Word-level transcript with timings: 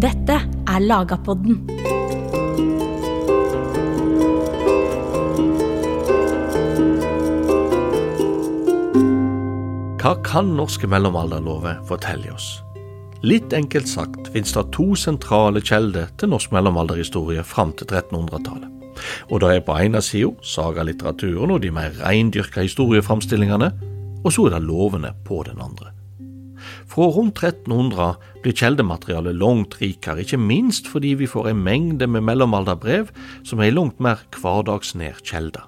Dette 0.00 0.32
er 0.64 0.80
Lagapodden. 0.80 1.58
Hva 10.00 10.14
kan 10.24 10.54
norske 10.56 10.88
mellomalderlover 10.88 11.82
fortelle 11.84 12.32
oss? 12.32 12.62
Litt 13.20 13.52
enkelt 13.52 13.92
sagt 13.92 14.32
finnes 14.32 14.56
det 14.56 14.64
to 14.72 14.88
sentrale 14.96 15.60
kjelder 15.60 16.08
til 16.16 16.32
norsk 16.32 16.56
mellomalderhistorie 16.56 17.44
fram 17.44 17.76
til 17.76 17.92
1300-tallet. 17.92 18.72
Og 19.28 19.44
det 19.44 19.52
er 19.52 19.64
på 19.68 19.76
ene 19.84 20.00
sida 20.00 20.32
sagalitteraturen 20.40 21.58
og 21.58 21.60
de 21.60 21.76
mer 21.76 21.92
reindyrka 22.00 22.64
historieframstillingene, 22.64 23.74
og 24.24 24.32
så 24.32 24.48
er 24.48 24.56
det 24.56 24.64
lovene 24.64 25.12
på 25.28 25.44
den 25.44 25.60
andre. 25.60 25.92
Fra 26.90 27.06
rundt 27.06 27.38
1300 27.38 28.16
blir 28.42 28.56
kjeldematerialet 28.56 29.36
langt 29.38 29.76
rikere, 29.78 30.24
ikke 30.24 30.40
minst 30.42 30.88
fordi 30.90 31.14
vi 31.20 31.28
får 31.30 31.52
en 31.52 31.60
mengde 31.62 32.08
med 32.10 32.24
mellomalderbrev 32.26 33.12
som 33.46 33.60
er 33.60 33.68
ei 33.68 33.74
langt 33.76 34.00
mer 34.02 34.24
hverdagsnær 34.34 35.20
kjelde. 35.22 35.62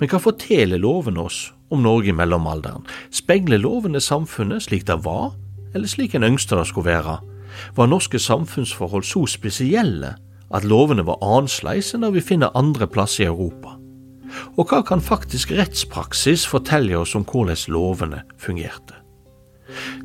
Men 0.00 0.10
hva 0.10 0.18
forteller 0.22 0.82
lovene 0.82 1.22
oss 1.28 1.52
om 1.70 1.84
Norge 1.86 2.10
i 2.10 2.16
mellomalderen? 2.16 2.82
Speiler 3.14 3.62
lovene 3.62 4.02
samfunnet 4.02 4.66
slik 4.66 4.88
det 4.90 4.98
var, 5.06 5.36
eller 5.74 5.90
slik 5.90 6.14
en 6.18 6.26
ønsket 6.26 6.58
det 6.58 6.66
skulle 6.70 6.90
være? 6.90 7.20
Var 7.78 7.90
norske 7.90 8.18
samfunnsforhold 8.18 9.06
så 9.06 9.24
spesielle 9.30 10.16
at 10.54 10.66
lovene 10.66 11.06
var 11.06 11.22
annerledes 11.22 11.94
enn 11.94 12.06
det 12.06 12.14
vi 12.18 12.26
finner 12.26 12.54
andre 12.58 12.90
plasser 12.90 13.26
i 13.26 13.30
Europa? 13.30 13.78
Og 14.58 14.66
hva 14.66 14.82
kan 14.82 15.02
faktisk 15.02 15.54
rettspraksis 15.54 16.46
fortelle 16.50 16.98
oss 16.98 17.14
om 17.14 17.22
hvordan 17.22 17.70
lovene 17.70 18.24
fungerte? 18.42 19.03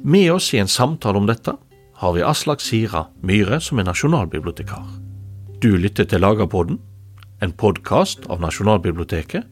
Med 0.03 0.31
oss 0.33 0.53
i 0.53 0.61
en 0.61 0.71
samtale 0.71 1.17
om 1.17 1.27
dette 1.29 1.55
har 1.99 2.13
vi 2.15 2.23
Aslak 2.23 2.61
Sira 2.63 3.07
Myhre, 3.21 3.59
som 3.61 3.79
er 3.79 3.89
nasjonalbibliotekar. 3.89 4.85
Du 5.59 5.75
lytter 5.75 6.07
til 6.07 6.23
Lagerpodden, 6.23 6.79
en 7.43 7.51
podkast 7.51 8.23
av 8.31 8.39
Nasjonalbiblioteket, 8.39 9.43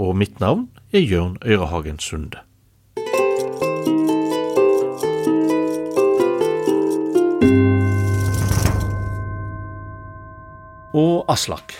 og 0.00 0.16
mitt 0.16 0.40
navn 0.40 0.66
er 0.92 1.04
Jørn 1.04 1.36
Øyrehagen 1.44 2.00
Sunde. 2.00 2.40
Og 10.92 11.24
Aslak, 11.32 11.72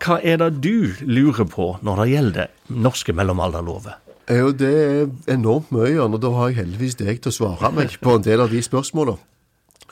hva 0.00 0.18
er 0.24 0.40
det 0.40 0.62
du 0.64 0.92
lurer 1.04 1.48
på 1.48 1.74
når 1.84 2.02
det 2.02 2.12
gjelder 2.14 2.54
norske 2.72 3.12
mellomalderlover? 3.16 4.00
Jo, 4.30 4.52
det 4.54 4.70
er 4.70 5.08
enormt 5.34 5.72
mye, 5.74 5.98
og 5.98 6.20
da 6.22 6.30
har 6.36 6.52
jeg 6.52 6.60
heldigvis 6.62 7.00
deg 7.00 7.18
til 7.18 7.32
å 7.32 7.34
svare 7.34 7.72
meg 7.74 7.96
på 8.02 8.14
en 8.14 8.22
del 8.22 8.44
av 8.44 8.52
de 8.52 8.62
spørsmålene. 8.62 9.18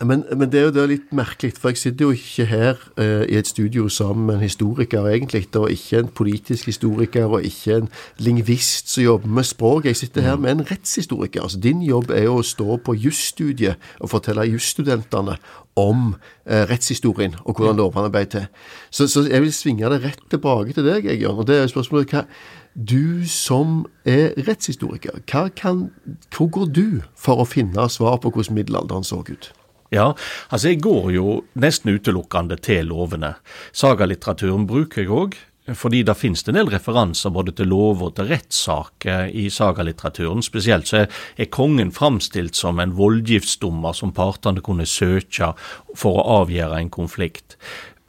Men, 0.01 0.25
men, 0.37 0.47
det 0.53 0.61
er 0.61 0.67
jo 0.69 0.75
det 0.77 0.85
litt 0.93 1.09
merkelig, 1.17 1.57
for 1.59 1.73
jeg 1.73 1.81
sitter 1.81 2.07
jo 2.07 2.15
ikke 2.15 2.45
her 2.47 2.83
eh, 3.03 3.25
i 3.27 3.39
et 3.39 3.49
studio 3.51 3.89
sammen 3.91 4.29
med 4.29 4.37
en 4.37 4.45
historiker, 4.47 5.09
egentlig, 5.11 5.49
og 5.59 5.73
ikke 5.75 6.05
en 6.05 6.11
politisk 6.21 6.71
historiker, 6.71 7.27
og 7.27 7.43
ikke 7.43 7.81
en 7.81 7.89
lingvist 8.23 8.93
som 8.93 9.03
jobber 9.03 9.33
med 9.41 9.49
språk. 9.49 9.89
Jeg 9.91 9.99
sitter 9.99 10.23
her 10.23 10.37
med 10.39 10.53
en 10.53 10.67
rettshistoriker. 10.71 11.43
Altså, 11.43 11.59
din 11.59 11.83
jobb 11.83 12.13
er 12.15 12.29
jo 12.29 12.37
å 12.39 12.47
stå 12.47 12.79
på 12.79 12.95
jusstudiet 12.95 13.91
og 13.99 14.13
fortelle 14.15 14.47
jusstudentene 14.47 15.35
om 15.79 16.13
eh, 16.47 16.63
rettshistorien 16.71 17.35
og 17.43 17.59
hvordan 17.59 17.83
lovene 17.83 18.15
ble 18.15 18.23
til. 18.31 18.47
Så, 18.91 19.09
så, 19.11 19.27
jeg 19.27 19.43
vil 19.43 19.55
svinge 19.55 19.91
det 19.91 20.03
rett 20.05 20.23
tilbake 20.31 20.79
til 20.79 20.87
deg, 20.87 21.11
jeg, 21.11 21.25
Jørn. 21.25 21.43
Og 21.43 21.51
det 21.51 21.59
er 21.59 21.75
spørsmålet 21.75 22.15
hva 22.15 22.23
du 22.75 23.27
som 23.29 23.87
er 24.09 24.35
rettshistoriker, 24.49 25.23
kan, 25.27 25.89
hvor 26.35 26.51
går 26.55 26.73
du 26.75 26.87
for 27.19 27.43
å 27.43 27.49
finne 27.49 27.89
svar 27.93 28.21
på 28.23 28.33
hvordan 28.35 28.59
middelalderen 28.59 29.07
så 29.07 29.23
ut? 29.27 29.53
Ja, 29.95 30.13
altså 30.53 30.75
jeg 30.75 30.83
går 30.85 31.13
jo 31.15 31.39
nesten 31.57 31.95
utelukkende 31.97 32.59
til 32.61 32.91
lovene. 32.91 33.39
Sagalitteraturen 33.73 34.67
bruker 34.69 35.03
jeg 35.03 35.13
òg, 35.15 35.39
fordi 35.77 36.03
det 36.07 36.17
finnes 36.17 36.45
en 36.49 36.57
del 36.57 36.71
referanser 36.73 37.33
både 37.33 37.53
til 37.57 37.71
lover 37.73 38.09
og 38.09 38.17
til 38.17 38.31
rettssaker 38.31 39.29
i 39.37 39.49
sagalitteraturen. 39.53 40.45
Spesielt 40.45 40.89
så 40.89 41.05
er 41.05 41.53
kongen 41.53 41.93
framstilt 41.93 42.57
som 42.57 42.81
en 42.81 42.97
voldgiftsdommer 42.97 43.97
som 43.97 44.15
partene 44.17 44.65
kunne 44.65 44.89
søke 44.89 45.53
for 45.97 46.21
å 46.21 46.43
avgjøre 46.43 46.81
en 46.81 46.93
konflikt. 46.93 47.59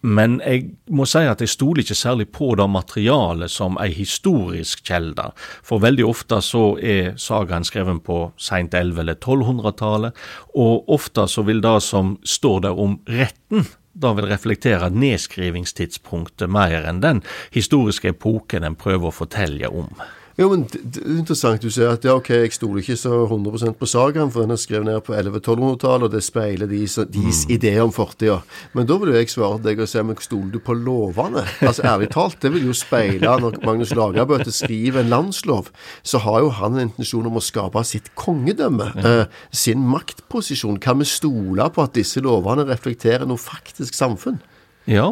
Men 0.02 0.38
jeg 0.46 0.70
må 0.96 1.04
si 1.10 1.26
at 1.28 1.42
jeg 1.44 1.52
stoler 1.52 1.84
ikke 1.84 1.98
særlig 1.98 2.30
på 2.36 2.54
det 2.60 2.68
materialet 2.72 3.52
som 3.52 3.76
ei 3.84 3.90
historisk 3.96 4.84
kjelde. 4.88 5.30
For 5.66 5.84
veldig 5.84 6.06
ofte 6.08 6.40
så 6.46 6.64
er 6.80 7.18
sagaen 7.20 7.68
skrevet 7.68 8.04
på 8.06 8.22
seint 8.40 8.78
11- 8.78 9.04
eller 9.04 9.20
1200-tallet, 9.20 10.16
og 10.56 10.90
ofte 10.96 11.28
så 11.28 11.44
vil 11.48 11.60
det 11.66 11.76
som 11.84 12.16
står 12.24 12.64
der 12.68 12.80
om 12.80 13.00
retten, 13.10 13.68
da 14.00 14.14
vil 14.16 14.30
reflektere 14.30 14.88
nedskrivingstidspunktet 14.94 16.48
mer 16.52 16.88
enn 16.88 17.02
den 17.04 17.20
historiske 17.52 18.14
epoken 18.14 18.64
en 18.64 18.80
prøver 18.80 19.10
å 19.10 19.18
fortelle 19.24 19.68
om. 19.68 19.92
Jo, 20.40 20.48
men 20.54 20.62
det 20.72 21.02
er 21.02 21.18
interessant. 21.20 21.60
Du 21.60 21.72
sier 21.74 21.90
at 21.92 22.06
ja, 22.08 22.14
ok, 22.16 22.30
jeg 22.46 22.54
stoler 22.56 22.80
ikke 22.80 22.96
så 22.96 23.12
100% 23.26 23.76
på 23.76 23.88
sagaen, 23.90 24.30
for 24.32 24.46
den 24.46 24.56
er 24.56 24.62
skrevet 24.62 24.88
ned 24.88 25.02
på 25.04 25.12
1100-1200-tallet, 25.18 26.06
og 26.08 26.14
det 26.14 26.22
speiler 26.24 26.70
deres, 26.72 26.96
deres 27.12 27.42
mm. 27.44 27.52
ideer 27.58 27.84
om 27.84 27.92
fortida. 27.92 28.38
Men 28.78 28.88
da 28.88 28.96
vil 29.02 29.12
jo 29.12 29.18
jeg 29.20 29.34
svare 29.34 29.60
deg 29.66 29.84
og 29.84 29.92
si 29.92 30.06
men 30.06 30.22
stoler 30.24 30.54
du 30.54 30.62
på 30.64 30.78
lovene? 30.80 31.44
Altså 31.60 31.84
ærlig 31.92 32.08
talt, 32.16 32.40
det 32.40 32.54
vil 32.56 32.70
jo 32.70 32.78
speile 32.78 33.36
når 33.44 33.60
Magnus 33.68 33.92
Lagerbøte 33.98 34.54
skriver 34.56 35.04
en 35.04 35.12
landslov, 35.12 35.74
så 36.08 36.24
har 36.24 36.40
jo 36.46 36.56
han 36.62 36.78
en 36.78 36.88
intensjon 36.88 37.28
om 37.28 37.42
å 37.42 37.44
skape 37.44 37.84
sitt 37.84 38.08
kongedømme, 38.20 38.94
mm. 38.96 39.06
eh, 39.12 39.44
sin 39.52 39.84
maktposisjon. 39.92 40.80
Kan 40.80 41.04
vi 41.04 41.10
stole 41.10 41.68
på 41.76 41.84
at 41.84 41.98
disse 42.00 42.24
lovene 42.24 42.64
reflekterer 42.70 43.28
noe 43.28 43.42
faktisk 43.42 43.98
samfunn? 43.98 44.40
Ja, 44.88 45.12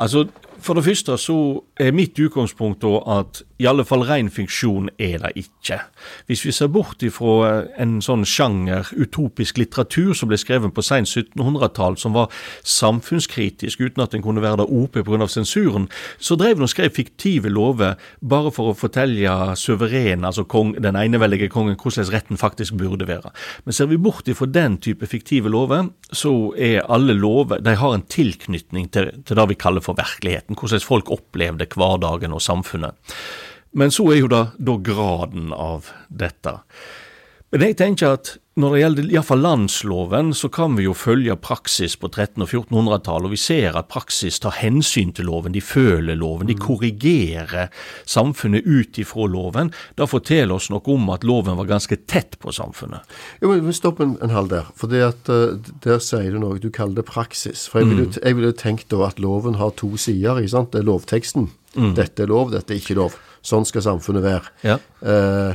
altså 0.00 0.24
for 0.58 0.74
det 0.74 0.84
første 0.84 1.14
så 1.20 1.38
er 1.78 1.94
mitt 1.94 2.18
utgangspunkt 2.18 2.82
da 2.82 2.98
at 3.18 3.42
i 3.58 3.66
alle 3.66 3.82
fall 3.86 4.04
ren 4.06 4.28
fiksjon 4.30 4.90
er 5.02 5.18
det 5.22 5.32
ikke. 5.40 5.80
Hvis 6.30 6.44
vi 6.46 6.52
ser 6.54 6.70
bort 6.70 7.02
ifra 7.02 7.32
eh, 7.48 7.70
en 7.82 7.96
sånn 8.04 8.22
sjanger, 8.28 8.90
utopisk 8.94 9.58
litteratur 9.58 10.12
som 10.14 10.30
ble 10.30 10.38
skrevet 10.38 10.74
på 10.74 10.84
sent 10.86 11.10
1700-tall, 11.10 11.98
som 11.98 12.14
var 12.14 12.30
samfunnskritisk 12.62 13.82
uten 13.82 14.04
at 14.04 14.14
den 14.14 14.22
kunne 14.22 14.42
være 14.44 14.60
der 14.62 14.70
oppe 14.70 15.02
pga. 15.06 15.26
sensuren, 15.26 15.88
så 16.18 16.36
drev 16.38 16.58
den 16.58 16.68
og 16.68 16.72
skrev 16.72 16.94
fiktive 16.94 17.50
lover 17.50 17.98
bare 18.20 18.52
for 18.54 18.70
å 18.70 18.78
fortelle 18.78 19.56
suveren, 19.58 20.26
altså 20.28 20.46
kong, 20.46 20.76
den 20.78 20.98
eneveldige 20.98 21.50
kongen, 21.50 21.78
hvordan 21.78 22.10
retten 22.12 22.38
faktisk 22.38 22.78
burde 22.78 23.08
være. 23.08 23.32
Men 23.66 23.74
ser 23.74 23.90
vi 23.90 23.98
bort 23.98 24.28
ifra 24.30 24.46
den 24.46 24.78
type 24.78 25.06
fiktive 25.10 25.50
lover, 25.50 25.90
så 26.14 26.52
er 26.56 26.86
alle 26.88 27.14
lover 27.16 27.60
De 27.64 27.74
har 27.76 27.94
en 27.94 28.06
tilknytning 28.06 28.88
til, 28.94 29.10
til 29.26 29.36
det 29.36 29.48
vi 29.50 29.58
kaller 29.58 29.82
for 29.84 29.98
virkeligheten 29.98 30.56
hvordan 30.58 30.84
folk 30.84 31.10
opplevde 31.12 31.67
hverdagen 31.76 32.32
og 32.32 32.44
samfunnet. 32.44 32.96
Men 33.76 33.92
så 33.92 34.06
er 34.12 34.22
jo 34.22 34.30
det 34.32 34.44
da 34.56 34.76
graden 34.80 35.52
av 35.52 35.90
dette. 36.08 36.54
Men 37.52 37.64
jeg 37.64 37.78
tenker 37.80 38.16
at 38.16 38.36
når 38.58 38.74
det 38.74 38.80
gjelder 38.80 39.10
iallfall 39.12 39.42
landsloven, 39.44 40.32
så 40.34 40.48
kan 40.52 40.74
vi 40.78 40.84
jo 40.88 40.94
følge 40.96 41.36
praksis 41.38 41.94
på 42.00 42.10
1300- 42.10 42.42
og 42.42 42.48
1400-tallet, 42.48 43.28
og 43.28 43.34
vi 43.34 43.40
ser 43.40 43.76
at 43.78 43.90
praksis 43.92 44.40
tar 44.42 44.56
hensyn 44.58 45.12
til 45.14 45.28
loven, 45.30 45.54
de 45.54 45.62
føler 45.62 46.18
loven, 46.18 46.48
de 46.50 46.56
mm. 46.56 46.62
korrigerer 46.64 47.70
samfunnet 48.08 48.66
ut 48.66 48.98
ifra 48.98 49.28
loven. 49.30 49.70
Det 49.94 50.08
forteller 50.10 50.56
oss 50.56 50.70
noe 50.72 50.82
om 50.94 51.06
at 51.14 51.26
loven 51.28 51.58
var 51.60 51.70
ganske 51.70 52.00
tett 52.10 52.38
på 52.42 52.54
samfunnet. 52.54 53.06
Jo, 53.42 53.52
men 53.54 53.76
Stopp 53.76 54.00
en, 54.02 54.16
en 54.24 54.34
halv 54.34 54.50
der, 54.50 54.70
for 54.78 54.90
det 54.90 55.04
at, 55.06 55.30
uh, 55.30 55.54
der 55.84 56.02
sier 56.02 56.34
du 56.34 56.40
noe. 56.42 56.58
Du 56.58 56.70
kaller 56.74 56.98
det 56.98 57.06
praksis. 57.08 57.68
For 57.70 57.84
Jeg 57.84 57.92
ville 57.92 58.08
mm. 58.10 58.40
vil 58.40 58.56
tenkt 58.58 58.88
da 58.90 59.04
at 59.06 59.20
loven 59.22 59.60
har 59.60 59.70
to 59.78 59.92
sider. 60.00 60.40
ikke 60.40 60.54
sant? 60.56 60.72
Det 60.72 60.82
er 60.82 60.88
lovteksten. 60.88 61.46
Mm. 61.76 61.92
Dette 61.98 62.24
er 62.24 62.32
lov, 62.32 62.50
dette 62.54 62.74
er 62.74 62.82
ikke 62.82 62.98
lov. 62.98 63.14
Sånn 63.46 63.68
skal 63.68 63.84
samfunnet 63.86 64.24
være. 64.24 64.50
Ja. 64.66 64.80
Uh, 64.98 65.54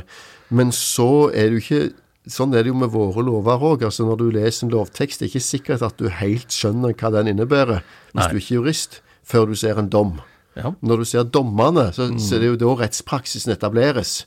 men 0.54 0.72
så 0.74 1.28
er 1.34 1.50
det 1.50 1.58
jo 1.58 1.64
ikke 1.64 1.82
Sånn 2.30 2.54
er 2.56 2.64
det 2.64 2.70
jo 2.72 2.78
med 2.80 2.92
våre 2.94 3.20
lover 3.24 3.64
òg. 3.68 3.82
Altså 3.84 4.06
når 4.08 4.20
du 4.22 4.28
leser 4.32 4.64
en 4.64 4.72
lovtekst, 4.72 5.20
det 5.20 5.26
er 5.26 5.32
ikke 5.34 5.44
sikkert 5.44 5.82
at 5.84 5.98
du 6.00 6.08
helt 6.08 6.54
skjønner 6.54 6.94
hva 6.96 7.10
den 7.18 7.34
innebærer, 7.34 7.82
hvis 8.12 8.22
Nei. 8.22 8.30
du 8.32 8.38
ikke 8.40 8.54
er 8.54 8.60
jurist, 8.60 9.02
før 9.28 9.50
du 9.50 9.58
ser 9.60 9.80
en 9.80 9.90
dom. 9.92 10.16
Ja. 10.56 10.72
Når 10.80 11.02
du 11.02 11.08
ser 11.10 11.26
dommene, 11.28 11.90
så, 11.92 12.08
mm. 12.08 12.20
så 12.22 12.36
er 12.36 12.44
det 12.44 12.52
jo 12.52 12.60
da 12.62 12.76
rettspraksisen 12.84 13.52
etableres. 13.52 14.22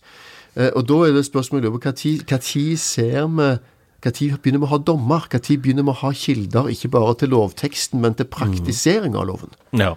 Eh, 0.53 0.69
og 0.73 0.85
da 0.89 0.99
er 1.07 1.15
det 1.15 1.25
spørsmålet 1.25 1.71
når 1.71 1.97
tid 1.97 2.77
ser 2.81 3.25
vi 3.33 3.49
når 3.97 4.37
begynner 4.43 4.61
vi 4.61 4.67
å 4.67 4.69
ha 4.69 4.77
dommer? 4.77 5.23
Når 5.31 5.57
begynner 5.57 5.85
vi 5.87 5.89
å 5.89 6.01
ha 6.03 6.11
kilder, 6.13 6.69
ikke 6.69 6.91
bare 6.93 7.15
til 7.17 7.31
lovteksten, 7.33 7.97
men 8.03 8.13
til 8.13 8.27
praktisering 8.29 9.17
av 9.17 9.25
loven? 9.25 9.55
Ja, 9.73 9.95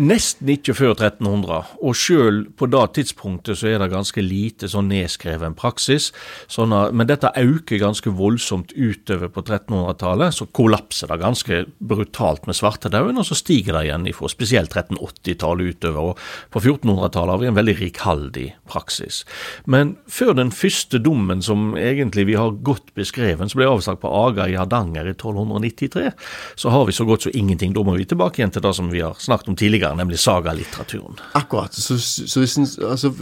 Nesten 0.00 0.48
ikke 0.48 0.72
før 0.72 0.94
1300, 0.94 1.74
og 1.84 1.96
sjøl 1.98 2.38
på 2.56 2.64
det 2.72 2.84
tidspunktet 2.96 3.58
så 3.60 3.66
er 3.68 3.82
det 3.82 3.90
ganske 3.92 4.22
lite 4.24 4.70
sånn 4.72 4.86
nedskreven 4.88 5.52
praksis. 5.58 6.06
Sånn 6.48 6.72
at, 6.72 6.94
men 6.96 7.04
dette 7.10 7.28
øker 7.36 7.82
ganske 7.82 8.08
voldsomt 8.16 8.72
utover 8.72 9.28
på 9.28 9.42
1300-tallet. 9.44 10.32
Så 10.32 10.46
kollapser 10.56 11.10
det 11.12 11.18
ganske 11.20 11.58
brutalt 11.84 12.48
med 12.48 12.56
svartedauden, 12.56 13.20
og 13.20 13.28
så 13.28 13.36
stiger 13.36 13.76
det 13.76 13.90
igjen 13.90 14.06
ifra 14.08 14.30
spesielt 14.32 14.72
1380-tallet 14.72 15.76
utover. 15.76 16.14
og 16.14 16.48
På 16.56 16.64
1400-tallet 16.64 17.34
har 17.34 17.44
vi 17.44 17.50
en 17.50 17.60
veldig 17.60 17.76
rikhaldig 17.82 18.46
praksis. 18.72 19.20
Men 19.68 19.98
før 20.08 20.32
den 20.40 20.54
første 20.56 21.02
dommen, 21.04 21.44
som 21.44 21.76
egentlig 21.76 22.24
vi 22.30 22.38
har 22.40 22.56
godt 22.64 22.94
beskreven, 22.96 23.52
som 23.52 23.60
ble 23.60 23.68
avsagt 23.68 24.00
på 24.00 24.14
Aga 24.22 24.48
i 24.48 24.56
Hardanger 24.56 25.12
i 25.12 25.14
1293, 25.18 26.08
så 26.56 26.72
har 26.72 26.88
vi 26.88 26.96
så 26.96 27.04
godt 27.04 27.28
som 27.28 27.36
ingenting. 27.36 27.76
Da 27.76 27.84
må 27.84 28.00
vi 28.00 28.08
tilbake 28.08 28.40
igjen 28.40 28.56
til 28.56 28.64
det 28.64 28.74
som 28.80 28.88
vi 28.88 29.04
har 29.04 29.20
snakket 29.20 29.52
om 29.52 29.60
tidligere 29.60 29.89
tidligere, 29.90 29.96
nemlig 29.96 30.18
sagalitteraturen. 30.18 31.18
Akkurat. 31.34 31.74
Så, 31.74 31.98
så 31.98 32.40
hvis 32.40 32.56
en, 32.58 32.66
altså, 32.88 33.12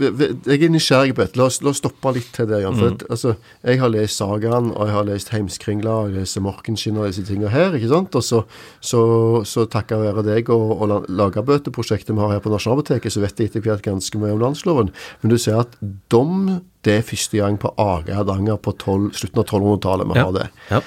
jeg 0.45 0.63
er 0.63 0.69
nysgjerrig 0.69 1.15
på 1.15 1.23
dette. 1.23 1.37
La, 1.37 1.49
la, 1.49 1.69
oss 1.69 1.81
stoppe 1.81 2.13
litt 2.13 2.31
til 2.33 2.47
det. 2.47 2.61
Jan, 2.61 2.75
for 2.77 2.89
mm. 2.89 2.93
at, 2.93 3.03
altså, 3.09 3.35
Jeg 3.63 3.79
har 3.79 3.89
lest 3.89 4.17
sagaen, 4.17 4.71
og 4.71 4.87
jeg 4.87 4.95
har 4.95 5.03
lest 5.07 5.29
Heimskringla, 5.29 5.91
og 5.91 6.09
jeg 6.09 6.19
leser 6.19 6.41
Morkenskinn 6.41 6.97
og 6.97 7.07
disse 7.07 7.25
tingene 7.25 7.49
her. 7.49 7.73
ikke 7.75 7.89
sant? 7.89 8.15
Og 8.15 8.23
så, 8.23 8.43
så, 8.79 9.43
så 9.45 9.65
takket 9.65 9.99
være 9.99 10.23
deg 10.23 10.49
og, 10.49 10.81
og 10.81 11.05
Lagerbøteprosjektet 11.09 12.15
vi 12.15 12.21
har 12.21 12.35
her 12.35 12.43
på 12.43 12.53
Nasjonalbiblioteket, 12.53 13.13
så 13.13 13.23
vet 13.23 13.39
jeg 13.39 13.51
etter 13.51 13.65
hvert 13.65 13.85
ganske 13.85 14.21
mye 14.21 14.33
om 14.35 14.41
landsloven. 14.41 14.93
Men 15.21 15.33
du 15.33 15.37
ser 15.37 15.61
at 15.63 15.77
dom 16.11 16.59
det 16.87 16.93
er 16.95 17.03
første 17.03 17.35
gang 17.35 17.57
på 17.59 17.73
Aga 17.75 18.15
Hardanger 18.15 18.55
på 18.55 18.71
12, 18.71 19.11
slutten 19.19 19.41
av 19.41 19.49
1200-tallet 19.49 20.07
vi 20.07 20.15
ja. 20.15 20.23
har 20.23 20.35
det. 20.37 20.45
Ja. 20.69 20.79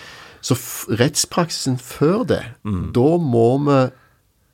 Så 0.43 0.56
rettspraksisen 0.99 1.76
før 1.78 2.25
det, 2.26 2.40
mm. 2.64 2.87
da 2.96 3.11
må 3.20 3.49
vi 3.67 3.76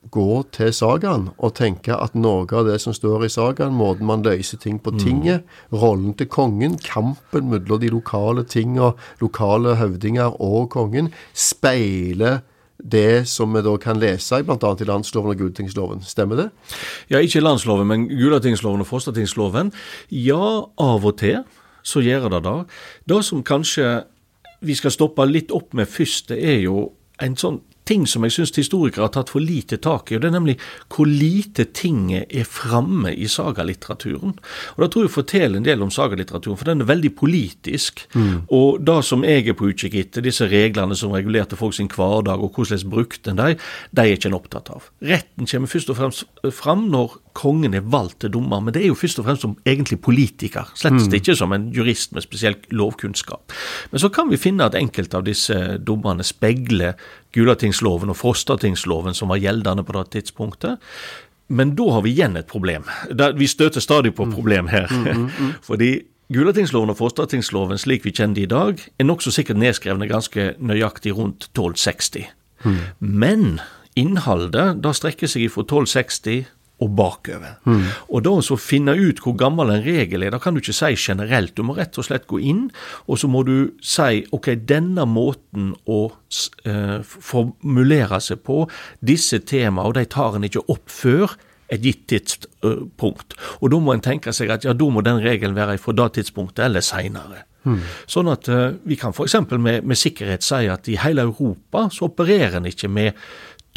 gå 0.07 0.43
til 0.55 0.71
sagaen 0.73 1.27
og 1.37 1.55
tenke 1.59 1.93
at 1.93 2.15
noe 2.15 2.47
av 2.55 2.67
det 2.69 2.77
som 2.81 2.95
står 2.95 3.25
i 3.27 3.31
sagaen, 3.33 3.75
måten 3.75 4.07
man 4.07 4.23
løser 4.25 4.59
ting 4.61 4.79
på 4.81 4.93
mm. 4.95 4.99
tinget, 5.01 5.43
mm. 5.43 5.79
rollen 5.81 6.13
til 6.17 6.29
kongen, 6.31 6.77
kampen 6.83 7.49
mellom 7.51 7.81
de 7.81 7.91
lokale 7.91 8.45
tinga, 8.47 8.93
lokale 9.19 9.75
høvdinger 9.79 10.39
og 10.41 10.71
kongen, 10.73 11.11
speiler 11.33 12.41
det 12.79 13.27
som 13.27 13.51
vi 13.53 13.61
da 13.65 13.73
kan 13.81 13.99
lese 13.99 14.39
i 14.39 14.45
bl.a. 14.47 14.55
i 14.55 14.87
landsloven 14.87 15.33
og 15.33 15.41
Gulatingsloven. 15.41 16.03
Stemmer 16.07 16.39
det? 16.39 16.49
Ja, 17.11 17.19
ikke 17.19 17.43
landsloven, 17.43 17.89
men 17.89 18.07
Gulatingsloven 18.07 18.85
og 18.85 18.87
Frostatingsloven. 18.87 19.73
Ja, 20.15 20.63
av 20.79 21.05
og 21.05 21.17
til 21.19 21.43
så 21.83 22.03
gjør 22.03 22.29
det 22.31 22.45
det. 22.47 22.55
Det 23.11 23.19
som 23.27 23.43
kanskje 23.43 24.05
vi 24.63 24.75
skal 24.75 24.95
stoppe 24.95 25.27
litt 25.27 25.51
opp 25.55 25.75
med 25.75 25.91
først, 25.91 26.31
det 26.31 26.39
er 26.39 26.63
jo 26.63 26.89
en 27.23 27.35
sånn 27.39 27.59
ting 27.89 28.05
som 28.09 28.25
jeg 28.25 28.35
syns 28.35 28.53
historikere 28.57 29.07
har 29.07 29.13
tatt 29.15 29.31
for 29.33 29.43
lite 29.43 29.79
tak 29.81 30.11
i, 30.11 30.17
og 30.17 30.23
det 30.23 30.29
er 30.29 30.35
nemlig 30.37 30.57
hvor 30.93 31.09
lite 31.09 31.65
tinget 31.75 32.29
er 32.29 32.47
framme 32.47 33.13
i 33.13 33.27
sagalitteraturen. 33.29 34.35
Og 34.75 34.83
Det 34.83 34.91
tror 34.93 35.07
jeg 35.07 35.15
forteller 35.15 35.57
en 35.57 35.65
del 35.65 35.81
om 35.85 35.91
sagalitteraturen, 35.93 36.57
for 36.57 36.69
den 36.69 36.81
er 36.81 36.89
veldig 36.89 37.13
politisk. 37.15 38.05
Mm. 38.13 38.45
Og 38.55 38.79
det 38.85 38.99
som 39.05 39.25
jeg 39.25 39.47
er 39.47 39.57
på 39.57 39.71
utkikk 39.71 39.97
etter, 39.99 40.25
disse 40.25 40.47
reglene 40.49 40.97
som 40.97 41.13
regulerte 41.15 41.57
folk 41.59 41.75
sin 41.77 41.89
hverdag, 41.89 42.39
og 42.39 42.53
hvordan 42.55 42.89
brukte 42.89 43.33
en 43.33 43.39
de, 43.39 43.55
de 43.95 44.05
er 44.05 44.17
ikke 44.17 44.29
en 44.29 44.37
opptatt 44.37 44.69
av. 44.73 44.89
Retten 45.01 45.49
kommer 45.49 45.71
først 45.71 45.89
og 45.89 45.99
fremst 45.99 46.45
fram 46.55 46.87
når 46.91 47.17
kongen 47.39 47.77
er 47.77 47.85
valgt 47.87 48.19
til 48.23 48.33
dommer, 48.33 48.59
men 48.63 48.75
det 48.75 48.83
er 48.83 48.89
jo 48.89 48.97
først 48.99 49.21
og 49.21 49.27
fremst 49.27 49.45
som 49.45 49.55
egentlig 49.67 49.99
politiker, 50.03 50.67
slett 50.77 50.97
mm. 50.97 51.15
ikke 51.19 51.37
som 51.39 51.55
en 51.55 51.69
jurist 51.75 52.11
med 52.15 52.25
spesiell 52.25 52.57
lovkunnskap. 52.75 53.55
Men 53.93 54.03
så 54.03 54.11
kan 54.13 54.29
vi 54.31 54.41
finne 54.41 54.67
at 54.67 54.75
enkelte 54.75 55.19
av 55.19 55.25
disse 55.27 55.55
dommerne 55.79 56.25
speiler 56.27 56.99
Gulatingsloven 57.35 58.11
og 58.11 58.19
Frostatingsloven 58.19 59.15
som 59.17 59.31
var 59.31 59.39
gjeldende 59.39 59.85
på 59.85 59.95
det 59.95 60.05
tidspunktet. 60.17 60.83
Men 61.49 61.73
da 61.77 61.87
har 61.95 62.05
vi 62.05 62.13
igjen 62.13 62.37
et 62.37 62.49
problem. 62.49 62.85
Vi 63.09 63.47
støter 63.49 63.81
stadig 63.81 64.13
på 64.17 64.27
problem 64.29 64.69
her. 64.69 64.89
Mm, 64.91 65.05
mm, 65.07 65.29
mm. 65.39 65.53
Fordi 65.69 65.91
Gulatingsloven 66.33 66.91
og 66.93 66.99
Frostatingsloven 66.99 67.79
slik 67.81 68.03
vi 68.05 68.13
kjenner 68.13 68.37
de 68.37 68.45
i 68.45 68.51
dag, 68.51 68.83
er 68.99 69.07
nokså 69.07 69.33
sikkert 69.33 69.57
nedskrevne 69.57 70.09
ganske 70.11 70.51
nøyaktig 70.61 71.15
rundt 71.17 71.49
1260. 71.55 72.27
Mm. 72.65 72.79
Men 72.99 73.45
innholdet 73.97 74.83
da 74.83 74.93
strekker 74.93 75.31
seg 75.31 75.47
fra 75.53 75.65
1260 75.65 76.45
og 76.79 76.93
bakover. 76.95 77.57
Mm. 77.67 77.83
Og 78.09 78.23
da 78.25 78.35
å 78.39 78.59
finne 78.59 78.95
ut 78.95 79.19
hvor 79.23 79.35
gammel 79.39 79.73
en 79.73 79.83
regel 79.83 80.23
er, 80.23 80.33
da 80.33 80.39
kan 80.41 80.55
du 80.55 80.61
ikke 80.61 80.75
si 80.75 80.93
generelt. 80.95 81.55
Du 81.57 81.65
må 81.67 81.75
rett 81.77 81.97
og 81.99 82.07
slett 82.07 82.27
gå 82.29 82.39
inn, 82.39 82.67
og 83.07 83.19
så 83.19 83.29
må 83.31 83.43
du 83.47 83.73
si 83.83 84.23
ok, 84.35 84.53
denne 84.69 85.05
måten 85.09 85.73
å 85.89 85.99
eh, 86.63 86.97
formulere 87.03 88.21
seg 88.23 88.43
på, 88.47 88.63
disse 88.99 89.41
temaene, 89.43 89.89
og 89.89 89.99
de 89.99 90.07
tar 90.09 90.39
en 90.39 90.47
ikke 90.47 90.65
opp 90.71 90.87
før 90.93 91.35
et 91.69 91.83
gitt 91.85 92.07
tidspunkt. 92.09 93.35
Og 93.59 93.69
da 93.73 93.81
må 93.83 93.93
en 93.93 94.03
tenke 94.03 94.33
seg 94.33 94.49
at 94.53 94.65
ja, 94.65 94.73
da 94.73 94.89
må 94.89 95.03
den 95.05 95.21
regelen 95.21 95.57
være 95.57 95.77
fra 95.81 95.93
det 95.97 96.09
tidspunktet 96.17 96.65
eller 96.65 96.85
seinere. 96.85 97.45
Mm. 97.67 97.81
Sånn 98.09 98.29
at 98.31 98.47
uh, 98.49 98.71
vi 98.87 98.95
kan 98.99 99.13
f.eks. 99.13 99.35
Med, 99.59 99.83
med 99.87 99.99
sikkerhet 99.99 100.45
si 100.45 100.69
at 100.71 100.87
i 100.89 100.97
hele 101.01 101.25
Europa 101.27 101.87
så 101.93 102.07
opererer 102.07 102.59
en 102.59 102.69
ikke 102.69 102.89
med 102.91 103.19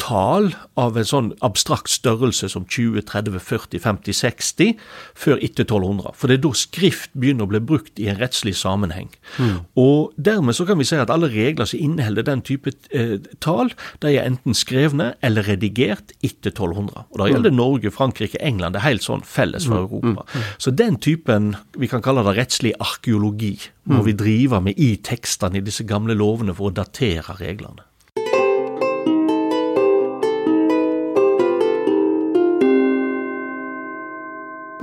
tall 0.01 0.49
av 0.79 0.97
en 0.97 1.07
sånn 1.07 1.29
abstrakt 1.45 1.91
størrelse 1.91 2.49
som 2.51 2.65
20, 2.65 3.05
30, 3.07 3.37
40, 3.39 3.81
50, 3.83 4.17
60 4.17 4.73
før 5.17 5.41
etter 5.45 5.67
1200. 5.67 6.15
For 6.17 6.29
det 6.29 6.39
er 6.39 6.43
da 6.45 6.51
skrift 6.57 7.13
begynner 7.13 7.47
å 7.47 7.51
bli 7.53 7.61
brukt 7.63 8.01
i 8.01 8.09
en 8.11 8.19
rettslig 8.19 8.55
sammenheng. 8.59 9.11
Mm. 9.37 9.61
Og 9.79 10.15
dermed 10.17 10.57
så 10.57 10.65
kan 10.67 10.81
vi 10.81 10.87
si 10.89 10.99
at 10.99 11.13
alle 11.13 11.29
regler 11.33 11.69
som 11.69 11.81
inneholder 11.83 12.27
den 12.27 12.43
type 12.45 12.73
eh, 12.91 13.15
tall, 13.43 13.71
de 14.03 14.15
er 14.15 14.27
enten 14.27 14.57
skrevne 14.57 15.13
eller 15.23 15.47
redigert 15.47 16.15
etter 16.25 16.51
1200. 16.51 17.07
Og 17.13 17.21
da 17.21 17.29
gjelder 17.29 17.53
mm. 17.53 17.59
Norge, 17.61 17.93
Frankrike, 17.93 18.41
England. 18.41 18.75
Det 18.75 18.83
er 18.83 18.89
helt 18.89 19.07
sånn 19.07 19.25
felles 19.27 19.69
for 19.69 19.77
mm. 19.77 19.85
Europa. 19.85 20.27
Mm. 20.33 20.51
Så 20.65 20.75
den 20.83 20.99
typen, 21.03 21.53
vi 21.79 21.91
kan 21.91 22.03
kalle 22.03 22.25
det 22.27 22.35
rettslig 22.39 22.75
arkeologi, 22.81 23.55
må 23.87 24.01
mm. 24.01 24.05
vi 24.09 24.19
drive 24.19 24.61
med 24.67 24.79
i 24.81 24.93
tekstene 25.03 25.61
i 25.61 25.65
disse 25.65 25.85
gamle 25.87 26.17
lovene 26.17 26.55
for 26.57 26.71
å 26.71 26.77
datere 26.81 27.37
reglene. 27.39 27.85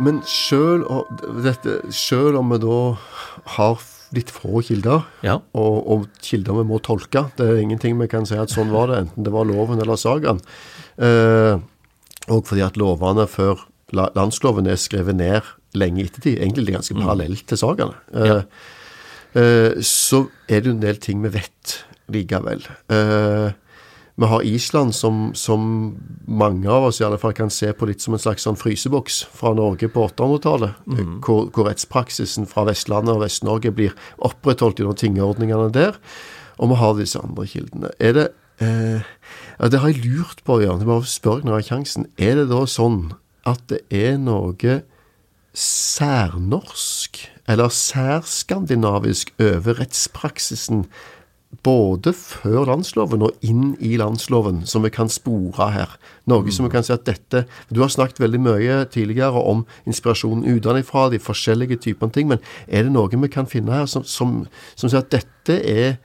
Men 0.00 0.20
sjøl 0.26 0.84
om 0.88 2.52
vi 2.54 2.60
da 2.62 2.80
har 3.56 3.82
litt 4.16 4.30
få 4.34 4.62
kilder, 4.66 5.04
ja. 5.22 5.36
og, 5.54 5.76
og, 5.86 6.06
kilder 6.24 6.56
vi 6.58 6.64
må 6.66 6.80
tolke 6.82 7.28
Det 7.38 7.46
er 7.46 7.60
ingenting 7.62 7.98
vi 8.00 8.08
kan 8.10 8.26
si 8.26 8.38
at 8.40 8.50
sånn 8.50 8.72
var 8.74 8.90
det, 8.90 9.04
enten 9.04 9.26
det 9.26 9.34
var 9.34 9.46
loven 9.46 9.78
eller 9.82 10.00
sagaen. 10.00 10.40
Eh, 10.98 11.60
og 12.30 12.42
fordi 12.48 12.64
at 12.66 12.78
lovene 12.80 13.28
før 13.30 13.62
landsloven 13.94 14.68
er 14.70 14.78
skrevet 14.80 15.18
ned 15.18 15.46
lenge 15.78 16.02
etter 16.02 16.18
ettertid, 16.18 16.42
egentlig 16.42 16.74
ganske 16.74 16.96
mm. 16.96 17.02
parallelt 17.04 17.46
til 17.46 17.60
sagaene. 17.60 17.96
Eh, 18.14 18.32
ja. 18.32 18.40
eh, 19.38 19.80
så 19.86 20.24
er 20.48 20.62
det 20.62 20.72
jo 20.72 20.76
en 20.76 20.84
del 20.84 21.00
ting 21.02 21.22
vi 21.22 21.34
vet 21.38 21.76
likevel. 22.10 22.66
Eh, 22.90 23.50
vi 24.20 24.26
har 24.26 24.42
Island 24.42 24.94
som, 24.94 25.34
som, 25.34 25.62
mange 26.28 26.68
av 26.68 26.84
oss 26.90 27.00
i 27.00 27.04
alle 27.06 27.18
fall 27.18 27.32
kan 27.32 27.50
se 27.50 27.70
på 27.72 27.86
litt 27.88 28.02
som 28.04 28.12
en 28.12 28.20
slags 28.20 28.44
sånn 28.44 28.58
fryseboks 28.60 29.22
fra 29.32 29.54
Norge 29.56 29.88
på 29.88 30.02
800-tallet. 30.10 30.82
Mm. 30.84 31.14
Hvor, 31.24 31.46
hvor, 31.48 31.70
rettspraksisen 31.70 32.44
fra 32.50 32.66
Vestlandet 32.68 33.14
og 33.14 33.22
Vest-Norge 33.24 33.72
blir 33.72 33.96
opprettholdt 34.20 34.82
gjennom 34.82 34.98
tingordningene 35.00 35.70
der. 35.72 35.96
Og 36.60 36.68
vi 36.74 36.78
har 36.82 36.98
disse 36.98 37.22
andre 37.22 37.48
kildene. 37.48 37.94
Er 37.96 38.18
det 38.18 38.26
eh, 38.60 39.08
Det 39.72 39.80
har 39.80 39.88
jeg 39.88 40.04
lurt 40.04 40.44
på. 40.44 40.60
Jeg 40.60 40.84
bare 40.84 41.08
spør 41.08 41.40
når 41.40 41.54
jeg 41.54 41.56
har 41.56 41.68
sjansen. 41.70 42.08
Er 42.20 42.36
det 42.42 42.50
da 42.52 42.66
sånn 42.68 43.14
at 43.48 43.64
det 43.72 43.80
er 43.88 44.20
noe 44.20 44.82
særnorsk 45.56 47.24
eller 47.50 47.72
særskandinavisk 47.72 49.32
over 49.40 49.80
rettspraksisen 49.80 50.84
både 51.64 52.12
før 52.14 52.64
landsloven 52.68 53.24
og 53.26 53.44
inn 53.44 53.74
i 53.82 53.96
landsloven, 54.00 54.62
som 54.66 54.84
vi 54.86 54.90
kan 54.94 55.10
spore 55.12 55.70
her. 55.74 55.94
Noe 56.30 56.46
mm. 56.46 56.52
som 56.54 56.66
vi 56.66 56.72
kan 56.72 56.86
si 56.86 56.92
at 56.94 57.04
dette 57.08 57.44
Du 57.68 57.82
har 57.82 57.90
snakket 57.92 58.22
veldig 58.22 58.40
mye 58.40 58.76
tidligere 58.92 59.42
om 59.42 59.64
inspirasjonen 59.86 60.46
utenfra, 60.46 61.08
de 61.10 61.18
forskjellige 61.18 61.80
typene 61.84 62.14
ting, 62.14 62.28
men 62.30 62.40
er 62.66 62.86
det 62.86 62.94
noe 62.94 63.10
vi 63.10 63.32
kan 63.32 63.50
finne 63.50 63.74
her 63.74 63.86
som, 63.90 64.04
som, 64.04 64.44
som 64.74 64.88
sier 64.88 65.02
at 65.02 65.12
dette 65.12 65.58
er 65.60 65.98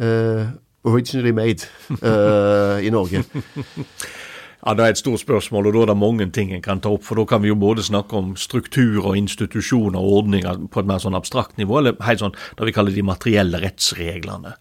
uh, 0.00 0.48
originally 0.86 1.34
made 1.36 1.68
uh, 2.02 2.80
i 2.82 2.90
Norge? 2.90 3.22
Ja, 4.66 4.74
Det 4.74 4.82
er 4.82 4.88
et 4.88 4.98
stort 4.98 5.20
spørsmål, 5.20 5.68
og 5.68 5.74
da 5.74 5.82
er 5.82 5.86
det 5.86 5.96
mange 5.96 6.26
ting 6.34 6.52
en 6.52 6.62
kan 6.62 6.80
ta 6.82 6.90
opp. 6.90 7.04
For 7.06 7.14
da 7.14 7.24
kan 7.24 7.42
vi 7.42 7.48
jo 7.48 7.54
både 7.54 7.84
snakke 7.86 8.16
om 8.18 8.34
struktur 8.34 9.06
og 9.06 9.16
institusjoner 9.16 9.98
og 10.00 10.12
ordninger 10.26 10.66
på 10.66 10.80
et 10.80 10.86
mer 10.90 10.98
sånn 10.98 11.14
abstrakt 11.14 11.54
nivå, 11.56 11.78
eller 11.78 11.94
helt 12.02 12.24
sånn 12.24 12.34
det 12.58 12.66
vi 12.66 12.74
kaller 12.74 12.90
de 12.90 13.04
materielle 13.06 13.62
rettsreglene. 13.62 14.56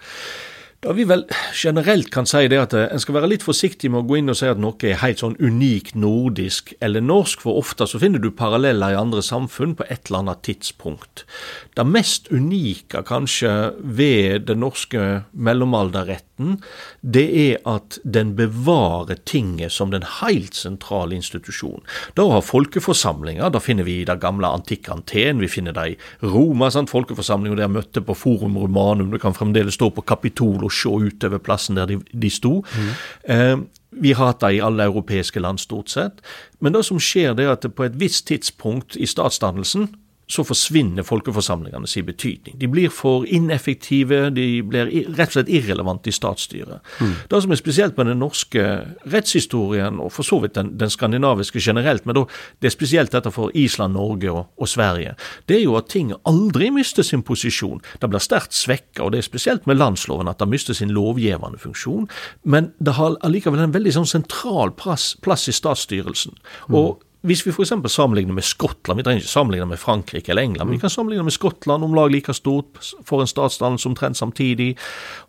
Da 0.85 0.93
vi 0.93 1.07
vel 1.09 1.23
generelt 1.57 2.11
kan 2.13 2.27
si 2.29 2.43
det 2.51 2.59
at 2.61 2.73
eh, 2.77 2.91
en 2.93 3.01
skal 3.01 3.15
være 3.17 3.31
litt 3.31 3.45
forsiktig 3.45 3.89
med 3.89 4.03
å 4.03 4.05
gå 4.05 4.19
inn 4.19 4.29
og 4.29 4.37
si 4.37 4.45
at 4.45 4.59
noe 4.61 4.77
er 4.85 4.99
helt 5.01 5.23
sånn 5.23 5.33
unikt 5.41 5.95
nordisk 5.97 6.75
eller 6.77 7.01
norsk, 7.01 7.41
for 7.41 7.57
ofte 7.57 7.87
så 7.89 7.97
finner 7.97 8.21
du 8.21 8.29
paralleller 8.29 8.93
i 8.93 8.99
andre 8.99 9.23
samfunn 9.25 9.73
på 9.79 9.87
et 9.89 10.05
eller 10.05 10.21
annet 10.21 10.43
tidspunkt. 10.45 11.25
Det 11.73 11.87
mest 11.89 12.29
unike 12.29 13.01
kanskje 13.07 13.73
ved 13.81 14.45
den 14.51 14.61
norske 14.61 15.23
mellomalderretten 15.33 16.25
staten, 16.35 16.61
det 17.01 17.53
er 17.53 17.59
at 17.65 17.99
den 18.03 18.35
bevarer 18.35 19.15
tinget 19.25 19.71
som 19.71 19.91
den 19.91 20.03
helt 20.21 20.53
sentrale 20.53 21.15
institusjonen. 21.15 21.83
Da 22.15 22.23
har 22.29 22.41
folkeforsamlinger, 22.41 23.49
da 23.49 23.59
finner 23.59 23.83
vi 23.83 24.05
det 24.05 24.19
gamle 24.21 24.47
antikke 24.47 24.91
Anten, 24.91 25.39
vi 25.39 25.47
finner 25.47 25.73
det 25.73 25.95
i 25.95 25.97
Roma, 26.21 26.69
sant? 26.71 26.89
folkeforsamlinger 26.89 27.57
der 27.57 27.67
møtte 27.67 28.01
på 28.01 28.13
Forum 28.13 28.57
Romanum, 28.57 29.11
du 29.11 29.19
kan 29.19 29.33
fremdeles 29.33 29.75
stå 29.75 29.89
på 29.89 30.01
Kapitol 30.01 30.63
og 30.63 30.71
se 30.71 30.89
utover 30.89 31.39
plassen 31.39 31.75
der 31.75 31.85
de, 31.85 31.99
de 32.11 32.29
sto. 32.29 32.63
Mm. 32.75 32.93
Eh, 33.29 33.57
vi 33.95 34.11
har 34.13 34.33
hatt 34.33 34.41
det 34.41 34.57
i 34.57 34.61
alle 34.61 34.83
europeiske 34.83 35.39
land, 35.39 35.59
stort 35.59 35.89
sett. 35.89 36.19
Men 36.59 36.73
det 36.73 36.83
som 36.85 36.99
skjer, 36.99 37.33
det 37.33 37.45
er 37.45 37.53
at 37.55 37.67
på 37.75 37.85
et 37.85 37.95
visst 37.99 38.27
tidspunkt 38.27 38.97
i 38.97 39.07
statsdannelsen 39.07 39.87
så 40.27 40.43
forsvinner 40.43 41.05
folkeforsamlingene 41.05 41.87
sin 41.87 42.05
betydning. 42.05 42.57
De 42.59 42.67
blir 42.71 42.89
for 42.89 43.27
ineffektive, 43.29 44.29
de 44.33 44.47
blir 44.65 44.89
rett 45.13 45.29
og 45.29 45.35
slett 45.37 45.51
irrelevante 45.53 46.09
i 46.09 46.15
statsstyret. 46.15 46.81
Mm. 46.99 47.13
Det 47.29 47.41
som 47.43 47.53
er 47.53 47.59
spesielt 47.59 47.99
med 47.99 48.09
den 48.09 48.21
norske 48.23 48.65
rettshistorien, 49.13 49.99
og 50.01 50.11
for 50.15 50.25
så 50.25 50.39
vidt 50.41 50.57
den, 50.57 50.73
den 50.81 50.89
skandinaviske 50.89 51.61
generelt, 51.61 52.07
men 52.09 52.17
da, 52.17 52.25
det 52.61 52.71
er 52.71 52.73
spesielt 52.73 53.13
dette 53.13 53.31
for 53.35 53.53
Island, 53.53 53.93
Norge 53.93 54.31
og, 54.33 54.47
og, 54.57 54.69
Sverige, 54.69 55.13
det 55.45 55.59
er 55.59 55.63
jo 55.67 55.77
at 55.77 55.91
ting 55.93 56.11
aldri 56.25 56.71
mister 56.73 57.05
sin 57.05 57.23
posisjon. 57.23 57.83
Det 58.01 58.09
blir 58.09 58.23
sterkt 58.23 58.57
svekka, 58.57 59.05
og 59.05 59.13
det 59.13 59.21
er 59.21 59.29
spesielt 59.29 59.69
med 59.69 59.77
landsloven 59.77 60.31
at 60.31 60.41
det 60.41 60.49
mister 60.49 60.73
sin 60.73 60.93
lovgivende 60.95 61.61
funksjon, 61.61 62.09
men 62.43 62.73
det 62.81 62.97
har 62.97 63.19
allikevel 63.21 63.61
en 63.61 63.77
veldig 63.77 63.93
sånn 63.99 64.09
sentral 64.09 64.73
plass, 64.73 65.13
plass 65.21 65.45
i 65.51 65.55
statsstyrelsen. 65.55 66.33
Mm. 66.65 66.79
Og 66.81 67.04
hvis 67.25 67.43
vi 67.45 67.51
f.eks. 67.51 67.73
sammenligner 67.91 68.35
med 68.35 68.45
Skottland, 68.45 68.99
vi 68.99 69.05
trenger 69.05 69.23
ikke 69.23 69.31
sammenligne 69.31 69.67
med 69.69 69.81
Frankrike 69.81 70.31
eller 70.31 70.45
England, 70.45 70.69
men 70.69 70.77
vi 70.77 70.81
kan 70.83 70.93
sammenligne 70.93 71.25
med 71.25 71.33
Skottland, 71.33 71.83
om 71.83 71.95
lag 71.97 72.11
like 72.13 72.33
stort, 72.33 72.79
for 73.05 73.21
en 73.21 73.29
statsdannelse 73.29 73.89
omtrent 73.89 74.17
samtidig, 74.17 74.75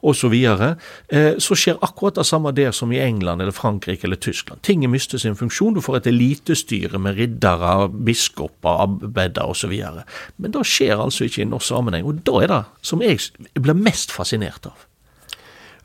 osv., 0.03 0.27
så, 0.27 0.31
videre, 0.33 0.73
eh, 1.09 1.37
så 1.39 1.55
skjer 1.55 1.79
akkurat 1.87 2.17
det 2.19 2.25
samme 2.27 2.51
der 2.57 2.73
som 2.75 2.91
i 2.93 2.99
England 2.99 3.43
eller 3.43 3.55
Frankrike 3.55 4.09
eller 4.09 4.19
Tyskland. 4.19 4.63
Tinget 4.67 4.91
mister 4.91 5.19
sin 5.23 5.37
funksjon, 5.39 5.77
du 5.77 5.81
får 5.85 6.01
et 6.01 6.11
elitestyre 6.11 6.99
med 6.99 7.15
riddere, 7.21 7.89
biskoper, 7.89 8.83
abbeder 8.83 9.47
osv. 9.47 9.77
Men 10.43 10.57
det 10.57 10.67
skjer 10.67 10.99
altså 10.99 11.29
ikke 11.29 11.45
i 11.45 11.49
norsk 11.49 11.71
sammenheng, 11.71 12.09
og 12.09 12.25
da 12.27 12.43
er 12.43 12.53
det 12.53 12.63
som 12.83 13.05
jeg 13.05 13.23
blir 13.55 13.79
mest 13.79 14.11
fascinert 14.15 14.67
av. 14.67 14.87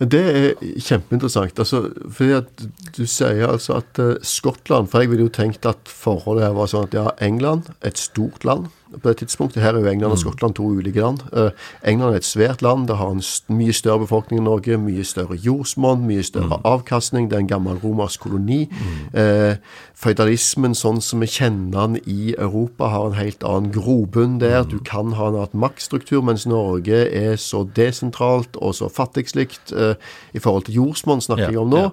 Det 0.01 0.21
er 0.25 0.61
kjempeinteressant. 0.81 1.59
Altså, 1.61 1.83
fordi 2.09 2.31
at 2.39 2.63
Du 2.97 3.05
sier 3.05 3.47
altså 3.47 3.77
at 3.83 3.99
uh, 4.01 4.15
Skottland 4.25 4.89
For 4.89 5.03
jeg 5.03 5.11
ville 5.11 5.27
jo 5.27 5.33
tenkt 5.33 5.65
at 5.69 5.85
forholdet 5.85 6.47
her 6.47 6.55
var 6.57 6.71
sånn 6.71 6.87
at 6.89 6.95
ja, 6.97 7.09
England, 7.21 7.69
et 7.85 8.01
stort 8.01 8.45
land 8.47 8.71
på 8.91 9.09
det 9.09 9.17
tidspunktet. 9.17 9.63
Her 9.63 9.75
er 9.75 9.85
jo 9.85 9.91
England 9.91 10.11
og 10.11 10.17
mm. 10.17 10.23
Skottland 10.23 10.55
to 10.57 10.63
ulike 10.63 10.99
land. 10.99 11.23
Uh, 11.31 11.49
England 11.87 12.13
er 12.13 12.21
et 12.21 12.27
svært 12.27 12.61
land. 12.61 12.87
Det 12.87 12.97
har 12.97 13.11
en 13.11 13.23
mye 13.55 13.73
større 13.73 14.03
befolkning 14.05 14.41
enn 14.41 14.49
Norge. 14.49 14.77
Mye 14.77 15.05
større 15.07 15.37
jordsmonn, 15.39 16.05
mye 16.07 16.23
større 16.23 16.59
mm. 16.59 16.67
avkastning. 16.67 17.29
Det 17.29 17.37
er 17.37 17.45
en 17.45 17.53
gammel 17.53 17.79
romersk 17.83 18.27
koloni. 18.27 18.65
Mm. 18.71 18.99
Eh, 19.21 19.55
Føydalismen 20.01 20.73
sånn 20.73 20.97
som 21.05 21.21
vi 21.21 21.27
kjenner 21.29 21.91
den 21.93 21.99
i 22.09 22.31
Europa, 22.33 22.87
har 22.89 23.11
en 23.11 23.19
helt 23.19 23.43
annen 23.45 23.69
grobunn 23.75 24.39
der. 24.41 24.63
Du 24.65 24.79
kan 24.81 25.13
ha 25.13 25.27
en 25.29 25.37
annen 25.37 25.61
maktstruktur, 25.61 26.23
mens 26.25 26.47
Norge 26.49 27.03
er 27.05 27.35
så 27.37 27.61
desentralt 27.77 28.57
og 28.57 28.73
så 28.79 28.89
fattigslikt 28.89 29.73
eh, 29.77 29.93
i 30.33 30.41
forhold 30.41 30.65
til 30.65 30.79
jordsmonn, 30.79 31.21
snakker 31.21 31.53
jeg 31.53 31.61
om 31.61 31.69
nå, 31.69 31.83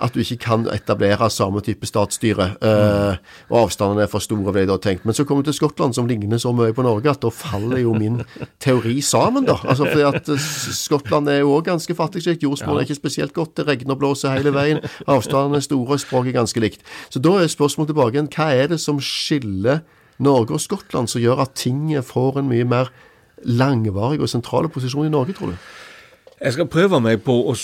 at 0.00 0.16
du 0.16 0.22
ikke 0.24 0.40
kan 0.46 0.64
etablere 0.72 1.28
samme 1.30 1.60
type 1.64 1.84
statsstyre. 1.88 2.54
Uh, 2.62 3.18
og 3.50 3.66
avstandene 3.66 4.06
er 4.06 4.10
for 4.10 4.22
store, 4.24 4.52
ble 4.54 4.64
det 4.68 4.78
tenkt. 4.84 5.04
Men 5.04 5.16
så 5.16 5.26
kommer 5.28 5.44
du 5.44 5.50
til 5.50 5.58
Skottland, 5.58 5.96
som 5.96 6.08
ligner 6.08 6.40
så 6.40 6.47
mye 6.56 6.74
på 6.76 6.84
Norge 6.86 7.10
at 7.10 7.22
da 7.22 7.30
faller 7.34 7.82
jo 7.82 7.94
min 7.98 8.20
teori 8.62 8.98
sammen, 9.04 9.46
da. 9.48 9.58
Altså 9.64 9.88
fordi 9.88 10.06
at 10.08 10.30
uh, 10.32 10.48
Skottland 10.78 11.30
er 11.32 11.42
jo 11.42 11.54
òg 11.56 11.66
ganske 11.68 11.96
fattigslikt. 11.98 12.44
Jordsmonn 12.46 12.78
er 12.78 12.86
ikke 12.86 12.98
spesielt 12.98 13.34
godt. 13.36 13.56
Det 13.58 13.66
regner 13.68 13.96
og 13.96 14.02
blåser 14.02 14.36
hele 14.36 14.54
veien. 14.54 14.82
Avstandene 15.06 15.60
er 15.60 15.66
store, 15.66 15.98
og 15.98 16.02
språket 16.02 16.32
er 16.32 16.40
ganske 16.40 16.62
likt. 16.62 16.86
Så 17.10 17.22
da 17.22 17.36
er 17.42 17.52
spørsmålet 17.52 17.92
tilbake 17.94 18.18
igjen. 18.18 18.32
Hva 18.34 18.48
er 18.54 18.72
det 18.74 18.80
som 18.82 19.02
skiller 19.02 19.82
Norge 20.18 20.56
og 20.56 20.62
Skottland, 20.62 21.10
som 21.10 21.22
gjør 21.22 21.44
at 21.44 21.54
tinget 21.58 22.06
får 22.08 22.40
en 22.40 22.50
mye 22.50 22.66
mer 22.68 22.92
langvarig 23.46 24.20
og 24.20 24.30
sentrale 24.30 24.70
posisjon 24.72 25.06
i 25.06 25.12
Norge, 25.12 25.36
tror 25.38 25.54
du? 25.54 25.68
Jeg 26.38 26.54
skal 26.54 26.70
prøve 26.70 27.00
meg 27.02 27.22
på 27.26 27.34
å 27.50 27.54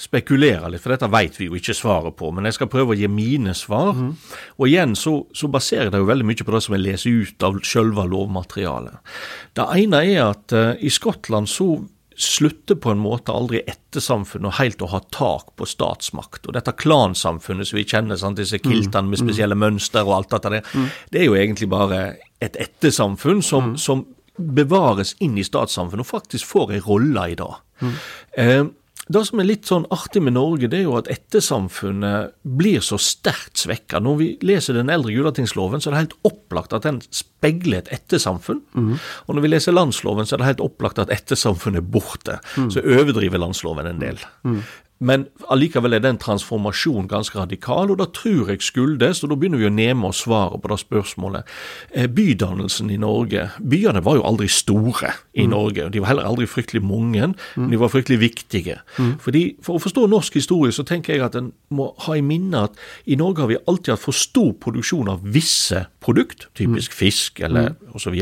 spekulere 0.00 0.70
litt, 0.72 0.82
for 0.82 0.94
dette 0.94 1.10
vet 1.12 1.36
vi 1.36 1.50
jo 1.50 1.58
ikke 1.58 1.76
svaret 1.76 2.16
på. 2.16 2.30
Men 2.32 2.48
jeg 2.48 2.56
skal 2.56 2.70
prøve 2.72 2.94
å 2.94 2.98
gi 2.98 3.08
mine 3.12 3.54
svar. 3.58 3.92
Mm. 3.96 4.10
Og 4.56 4.66
igjen 4.68 4.96
så, 4.98 5.14
så, 5.36 5.50
baserer 5.52 5.92
det 5.92 6.00
jo 6.00 6.08
veldig 6.08 6.26
mye 6.30 6.46
på 6.46 6.54
det 6.54 6.62
som 6.64 6.76
jeg 6.76 6.86
leser 6.86 7.22
ut 7.22 7.46
av 7.46 7.60
selve 7.68 8.06
lovmaterialet. 8.08 9.16
Det 9.58 9.66
ene 9.76 10.04
er 10.08 10.22
at 10.30 10.56
uh, 10.56 10.72
i 10.80 10.92
Skottland 10.92 11.50
så 11.50 11.74
slutter 12.20 12.76
på 12.76 12.92
en 12.92 13.00
måte 13.00 13.32
aldri 13.32 13.62
ettersamfunnet 13.64 14.58
helt 14.58 14.82
å 14.84 14.90
ha 14.92 15.00
tak 15.12 15.54
på 15.56 15.68
statsmakt. 15.68 16.48
Og 16.48 16.56
dette 16.56 16.74
klansamfunnet 16.76 17.68
som 17.68 17.78
vi 17.78 17.86
kjenner, 17.88 18.18
sant, 18.20 18.40
disse 18.40 18.60
mm. 18.60 18.66
kiltene 18.66 19.08
med 19.08 19.20
mm. 19.20 19.22
spesielle 19.22 19.56
mønster 19.56 20.04
og 20.04 20.18
alt 20.18 20.34
dette 20.34 20.52
der, 20.56 20.72
mm. 20.72 20.90
det 21.12 21.22
er 21.22 21.28
jo 21.28 21.38
egentlig 21.40 21.70
bare 21.72 22.00
et 22.44 22.58
ettersamfunn 22.60 23.40
som, 23.44 23.72
mm. 23.72 23.78
som 23.80 24.04
bevares 24.40 25.14
inn 25.24 25.38
i 25.40 25.44
statssamfunnet 25.44 26.04
og 26.04 26.10
faktisk 26.10 26.48
får 26.48 26.76
en 26.76 26.84
rolle 26.84 27.24
i 27.32 27.38
det. 27.40 27.50
Mm. 27.80 27.96
Eh, 28.44 28.62
det 29.10 29.22
som 29.26 29.40
er 29.42 29.48
litt 29.48 29.66
sånn 29.66 29.86
artig 29.90 30.22
med 30.22 30.36
Norge, 30.36 30.68
det 30.70 30.80
er 30.80 30.84
jo 30.86 30.96
at 30.98 31.08
ettersamfunnet 31.10 32.34
blir 32.46 32.82
så 32.84 32.98
sterkt 33.00 33.58
svekka. 33.58 33.98
Når 34.02 34.18
vi 34.20 34.28
leser 34.46 34.78
den 34.78 34.92
eldre 34.92 35.14
Gulatingsloven, 35.16 35.82
så 35.82 35.90
er 35.90 35.96
det 35.96 36.02
helt 36.04 36.18
opplagt 36.30 36.76
at 36.76 36.86
den 36.86 37.00
speiler 37.14 37.80
et 37.80 37.90
ettersamfunn. 37.96 38.62
Mm. 38.74 38.92
Og 39.26 39.34
når 39.34 39.46
vi 39.46 39.50
leser 39.50 39.74
landsloven, 39.74 40.28
så 40.28 40.36
er 40.36 40.42
det 40.42 40.50
helt 40.52 40.62
opplagt 40.64 41.02
at 41.02 41.10
ettersamfunnet 41.14 41.82
er 41.82 41.90
borte. 41.96 42.38
Mm. 42.54 42.70
Så 42.70 42.84
overdriver 42.84 43.42
landsloven 43.42 43.90
en 43.90 44.04
del. 44.04 44.22
Mm. 44.46 44.62
Men 45.00 45.24
allikevel 45.48 45.96
er 45.96 46.02
den 46.04 46.18
transformasjonen 46.20 47.08
ganske 47.08 47.38
radikal, 47.38 47.88
og 47.88 48.00
da 48.02 48.06
tror 48.12 48.50
jeg 48.52 48.60
skyldes, 48.64 49.22
og 49.24 49.32
da 49.32 49.38
begynner 49.40 49.62
vi 49.62 49.68
å 49.70 49.72
neme 49.72 50.10
oss 50.10 50.26
svaret 50.26 50.60
på 50.60 50.68
det 50.68 50.76
spørsmålet, 50.82 51.48
eh, 51.94 52.04
bydannelsen 52.06 52.90
i 52.92 52.98
Norge. 53.00 53.46
Byene 53.64 54.04
var 54.04 54.18
jo 54.18 54.26
aldri 54.28 54.48
store 54.52 55.14
i 55.32 55.46
mm. 55.46 55.50
Norge, 55.54 55.86
og 55.86 55.94
de 55.94 56.02
var 56.02 56.12
heller 56.12 56.28
aldri 56.28 56.48
fryktelig 56.50 56.82
mange, 56.84 57.30
mm. 57.32 57.56
men 57.56 57.72
de 57.72 57.80
var 57.80 57.92
fryktelig 57.94 58.20
viktige. 58.20 58.76
Mm. 58.98 59.16
Fordi 59.24 59.44
For 59.64 59.76
å 59.76 59.82
forstå 59.82 60.06
norsk 60.08 60.36
historie 60.36 60.72
så 60.72 60.84
tenker 60.84 61.14
jeg 61.14 61.24
at 61.24 61.36
en 61.38 61.52
må 61.70 61.90
ha 62.04 62.14
i 62.16 62.24
minne 62.24 62.64
at 62.68 62.76
i 63.06 63.16
Norge 63.16 63.40
har 63.40 63.50
vi 63.50 63.58
alltid 63.68 63.94
hatt 63.94 64.04
for 64.04 64.16
stor 64.16 64.52
produksjon 64.60 65.08
av 65.08 65.24
visse 65.24 65.86
produkt, 66.04 66.48
typisk 66.54 66.92
mm. 66.92 66.96
fisk 66.96 67.40
eller 67.40 67.72
mm. 67.72 67.94
osv., 67.94 67.96
og 67.96 68.00
så 68.04 68.12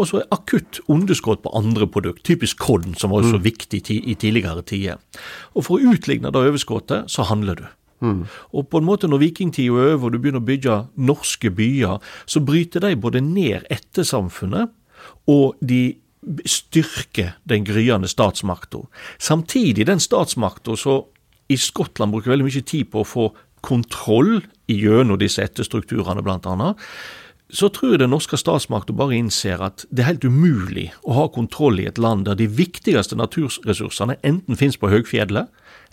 er 0.00 0.26
akutt 0.34 0.80
underskudd 0.90 1.42
på 1.44 1.52
andre 1.56 1.86
produkt, 1.90 2.24
typisk 2.26 2.58
korn, 2.62 2.94
som 2.98 3.12
var 3.14 3.26
så 3.26 3.38
mm. 3.38 3.44
viktig 3.44 3.82
i 3.98 4.14
tidligere 4.14 4.64
tider. 4.66 4.98
Og 5.54 5.66
For 5.66 5.76
å 5.76 5.94
utligne 5.94 6.32
det 6.32 6.40
overskuddet, 6.40 7.10
så 7.10 7.26
handler 7.28 7.60
du. 7.60 7.66
Mm. 8.00 8.20
Og 8.56 8.68
på 8.72 8.80
en 8.80 8.86
måte 8.86 9.08
når 9.10 9.20
vikingtida 9.26 9.76
er 9.76 9.94
over 9.94 10.08
og 10.08 10.14
du 10.14 10.20
begynner 10.20 10.40
å 10.40 10.48
bygge 10.48 10.76
norske 10.96 11.52
byer, 11.52 11.98
så 12.24 12.40
bryter 12.40 12.84
de 12.84 12.94
både 12.96 13.20
ned 13.24 13.68
ettersamfunnet, 13.72 14.72
og 15.28 15.60
de 15.60 15.98
styrker 16.48 17.34
den 17.48 17.64
gryende 17.64 18.08
statsmakta. 18.08 18.82
Samtidig, 19.20 19.86
den 19.88 20.00
statsmakta 20.00 20.76
så 20.76 21.02
i 21.50 21.56
Skottland 21.58 22.12
bruker 22.12 22.32
veldig 22.34 22.46
mye 22.46 22.66
tid 22.66 22.90
på 22.92 23.02
å 23.02 23.08
få 23.08 23.30
kontroll 23.64 24.38
gjennom 24.70 25.18
disse 25.20 25.42
etterstrukturene, 25.44 26.22
blant 26.24 26.46
annet 26.48 26.80
så 27.52 27.68
tror 27.74 27.94
jeg 27.94 28.02
den 28.02 28.12
norske 28.14 28.38
statsmakten 28.38 28.96
bare 28.98 29.16
innser 29.18 29.62
at 29.64 29.84
det 29.90 30.04
er 30.04 30.12
helt 30.12 30.26
umulig 30.26 30.90
å 31.02 31.16
ha 31.18 31.28
kontroll 31.32 31.80
i 31.82 31.88
et 31.90 31.98
land 31.98 32.26
der 32.28 32.38
de 32.38 32.46
viktigste 32.46 33.18
naturressursene 33.18 34.18
enten 34.26 34.58
finnes 34.58 34.78
på 34.80 34.90
høgfjellet 34.92 35.50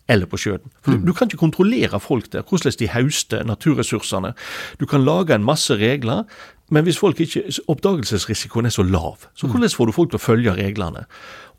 eller 0.07 0.29
på 0.29 0.39
sjøen. 0.39 0.63
For 0.81 0.93
mm. 0.93 1.01
du, 1.01 1.09
du, 1.09 1.15
kan 1.15 1.27
ikke 1.27 1.41
kontrollere 1.41 1.99
folk 1.99 2.29
der, 2.31 2.45
hvordan 2.47 2.77
de 2.79 2.91
høster 2.93 3.43
naturressursene. 3.43 4.33
Du 4.79 4.85
kan 4.87 5.03
lage 5.03 5.35
en 5.35 5.43
masse 5.43 5.75
regler, 5.75 6.23
men 6.71 6.87
hvis 6.87 6.99
folk 6.99 7.19
ikke, 7.23 7.43
oppdagelsesrisikoen 7.71 8.67
er 8.67 8.75
så 8.75 8.83
lav, 8.87 9.27
så 9.35 9.47
mm. 9.47 9.51
hvordan 9.51 9.75
får 9.75 9.89
du 9.89 9.95
folk 9.95 10.13
til 10.13 10.19
å 10.19 10.23
følge 10.23 10.55
reglene? 10.55 11.05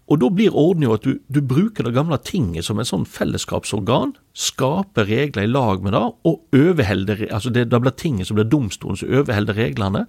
Og 0.09 0.21
da 0.23 0.31
blir 0.33 0.55
orden 0.57 0.87
jo 0.87 0.95
at 0.97 1.05
du, 1.05 1.19
du, 1.29 1.41
bruker 1.45 1.85
det 1.85 1.93
gamle 1.97 2.17
tinget 2.25 2.65
som 2.65 2.81
en 2.81 2.89
sånn 2.89 3.05
fellesskapsorgan, 3.09 4.15
skaper 4.33 5.09
regler 5.09 5.45
i 5.45 5.51
lag 5.51 5.85
med 5.85 5.93
det, 5.93 6.05
og 6.29 6.57
overholder 6.57 7.27
altså 7.27 7.53
det, 7.53 7.67
det 7.73 7.83
blir 7.85 7.97
tinget 7.99 8.31
som 8.31 8.39
blir 8.39 8.49
domstolen 8.49 8.97
som 9.01 9.13
overholder 9.21 9.59
reglene. 9.59 10.07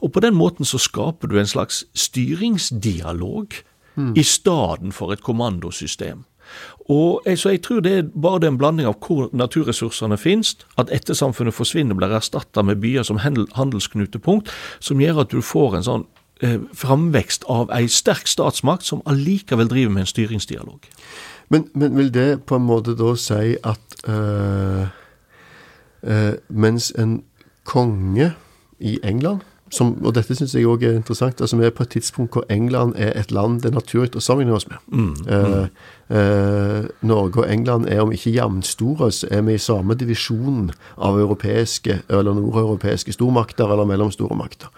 Og 0.00 0.14
på 0.14 0.24
den 0.24 0.38
måten 0.38 0.68
så 0.68 0.80
skaper 0.80 1.28
du 1.28 1.38
en 1.40 1.50
slags 1.50 1.84
styringsdialog 1.92 3.60
mm. 3.94 4.12
i 4.16 4.24
stedet 4.24 4.94
for 4.96 5.12
et 5.12 5.24
kommandosystem. 5.24 6.24
Og 6.90 7.22
jeg, 7.26 7.38
så 7.38 7.52
jeg 7.54 7.62
tror 7.62 7.84
det 7.84 7.92
er 7.98 8.08
bare 8.22 8.48
en 8.48 8.58
blanding 8.58 8.88
av 8.88 8.96
hvor 9.04 9.28
naturressursene 9.36 10.18
finnes, 10.20 10.56
at 10.80 10.90
ettersamfunnet 10.92 11.54
forsvinner 11.54 11.94
og 11.94 12.02
blir 12.02 12.16
erstatta 12.16 12.64
med 12.66 12.80
byer 12.82 13.06
som 13.06 13.20
handelsknutepunkt, 13.22 14.50
som 14.80 15.00
gjør 15.00 15.22
at 15.22 15.32
du 15.32 15.44
får 15.44 15.78
en 15.78 15.86
sånn 15.86 16.08
framvekst 16.74 17.44
av 17.50 17.70
ei 17.74 17.86
sterk 17.88 18.26
statsmakt 18.26 18.86
som 18.86 19.02
allikevel 19.06 19.68
driver 19.70 19.92
med 19.94 20.06
en 20.06 20.10
styringsdialog. 20.10 20.88
Men, 21.52 21.68
men 21.74 21.96
vil 21.96 22.14
det 22.14 22.44
på 22.46 22.56
en 22.56 22.66
måte 22.66 22.96
da 22.98 23.12
si 23.20 23.54
at 23.62 23.96
uh, 24.08 24.88
uh, 26.02 26.34
mens 26.48 26.92
en 26.98 27.20
konge 27.68 28.32
i 28.80 28.98
England 29.06 29.44
som, 29.72 29.94
og 30.04 30.12
dette 30.16 30.34
syns 30.36 30.52
jeg 30.52 30.68
òg 30.68 30.82
er 30.84 30.96
interessant, 30.98 31.40
altså 31.40 31.56
vi 31.56 31.64
er 31.64 31.72
på 31.72 31.86
et 31.86 31.94
tidspunkt 31.94 32.36
hvor 32.36 32.44
England 32.52 32.92
er 33.00 33.14
et 33.16 33.30
land 33.32 33.62
det 33.62 33.70
er 33.70 33.78
naturlig 33.78 34.18
å 34.18 34.24
sammenligne 34.24 34.58
oss 34.58 34.68
med. 34.68 34.82
Mm, 34.92 35.14
Eh, 35.32 36.18
eh, 36.18 36.84
Norge 37.08 37.40
og 37.40 37.48
England 37.52 37.88
er 37.88 38.02
om 38.02 38.12
ikke 38.12 38.34
jevnstore, 38.34 39.10
så 39.12 39.28
er 39.30 39.42
vi 39.46 39.54
i 39.54 39.62
samme 39.62 39.94
divisjon 39.94 40.70
av 40.96 41.20
europeiske 41.20 42.02
eller 42.08 42.36
nordeuropeiske 42.36 43.12
stormakter 43.16 43.72
eller 43.72 43.88
mellomstore 43.88 44.36
makter. 44.36 44.68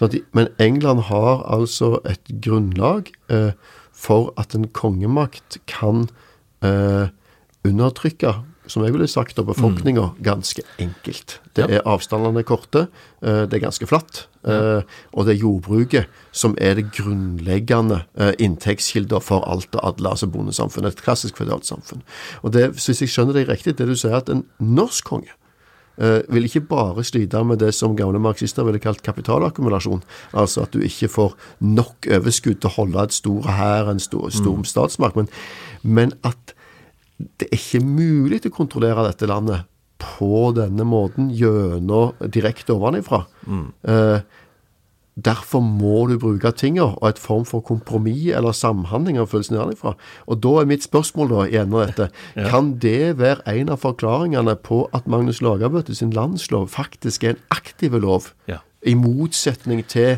De, 0.00 0.22
men 0.32 0.48
England 0.58 1.00
har 1.10 1.42
altså 1.44 1.98
et 2.08 2.32
grunnlag 2.42 3.12
eh, 3.28 3.52
for 3.92 4.32
at 4.40 4.54
en 4.56 4.68
kongemakt 4.72 5.58
kan 5.68 6.06
eh, 6.64 7.12
undertrykke, 7.68 8.32
som 8.70 8.84
jeg 8.84 8.94
ville 8.94 9.08
sagt, 9.10 9.36
da, 9.36 9.44
befolkninga 9.44 10.12
ganske 10.24 10.62
enkelt. 10.80 11.40
Det 11.58 11.66
er 11.66 11.84
avstandene 11.84 12.44
korte, 12.46 12.86
eh, 13.20 13.42
det 13.44 13.58
er 13.58 13.64
ganske 13.66 13.88
flatt, 13.90 14.22
eh, 14.48 14.86
og 15.12 15.26
det 15.26 15.34
er 15.34 15.42
jordbruket 15.42 16.22
som 16.32 16.54
er 16.56 16.78
det 16.78 16.86
grunnleggende 16.96 18.04
eh, 18.16 18.32
inntektskilder 18.38 19.20
for 19.20 19.44
alt 19.44 19.74
og 19.74 19.84
alle, 19.84 20.14
altså 20.14 20.30
bondesamfunnet. 20.30 20.96
Et 20.96 21.04
klassisk 21.04 21.36
føydalt 21.42 21.68
samfunn. 21.68 22.06
Og 22.42 22.54
det, 22.56 22.70
hvis 22.72 23.02
jeg 23.02 23.10
skjønner 23.10 23.36
deg 23.36 23.52
riktig, 23.52 23.76
det 23.76 23.90
du 23.90 23.96
sier 23.98 24.16
at 24.16 24.32
en 24.32 24.46
norsk 24.58 25.12
konge 25.12 25.34
vil 26.00 26.46
ikke 26.48 26.62
bare 26.70 27.04
slite 27.04 27.42
med 27.44 27.60
det 27.60 27.74
som 27.76 27.96
gamle 27.96 28.20
marxister 28.22 28.64
ville 28.64 28.80
kalt 28.80 29.02
kapitalakkumulasjon, 29.04 30.00
altså 30.32 30.64
at 30.64 30.72
du 30.72 30.84
ikke 30.86 31.10
får 31.12 31.34
nok 31.60 32.08
overskudd 32.18 32.60
til 32.62 32.70
å 32.70 32.76
holde 32.78 33.04
et 33.04 33.16
stor 33.16 33.50
hær, 33.52 33.90
en 33.92 34.00
stor, 34.00 34.30
stor 34.32 34.62
statsmakt, 34.64 35.18
men, 35.18 35.28
men 35.82 36.14
at 36.24 36.54
det 37.36 37.50
er 37.50 37.58
ikke 37.58 37.82
mulig 37.84 38.40
å 38.48 38.54
kontrollere 38.54 39.04
dette 39.10 39.28
landet 39.28 39.68
på 40.00 40.48
denne 40.56 40.86
måten 40.88 41.28
gjennom 41.36 42.16
direkte 42.32 42.72
ovenifra. 42.72 43.26
Eh, 43.84 44.22
derfor 45.16 45.60
må 45.60 46.06
du 46.08 46.16
bruke 46.18 46.52
tinga 46.56 46.82
og 46.96 47.08
et 47.08 47.18
form 47.18 47.44
for 47.44 47.60
kompromiss 47.60 48.30
eller 48.36 48.52
samhandling 48.56 49.18
av 49.20 49.26
følelsen 49.32 49.58
derfra. 49.58 49.94
Og 50.26 50.40
da 50.42 50.52
er 50.60 50.68
mitt 50.70 50.86
spørsmål 50.86 51.28
da 51.34 51.44
i 51.50 51.56
enden 51.60 51.76
av 51.80 51.86
dette, 51.90 52.08
kan 52.52 52.74
det 52.80 53.18
være 53.18 53.44
en 53.60 53.68
av 53.74 53.82
forklaringene 53.82 54.54
på 54.64 54.84
at 54.96 55.08
Magnus 55.10 55.42
Lagabøte 55.44 55.94
sin 55.94 56.10
landslov 56.16 56.68
faktisk 56.72 57.24
er 57.24 57.34
en 57.36 57.42
aktiv 57.50 57.92
lov, 58.00 58.32
Ja. 58.48 58.58
i 58.86 58.94
motsetning 58.94 59.82
til 59.86 60.16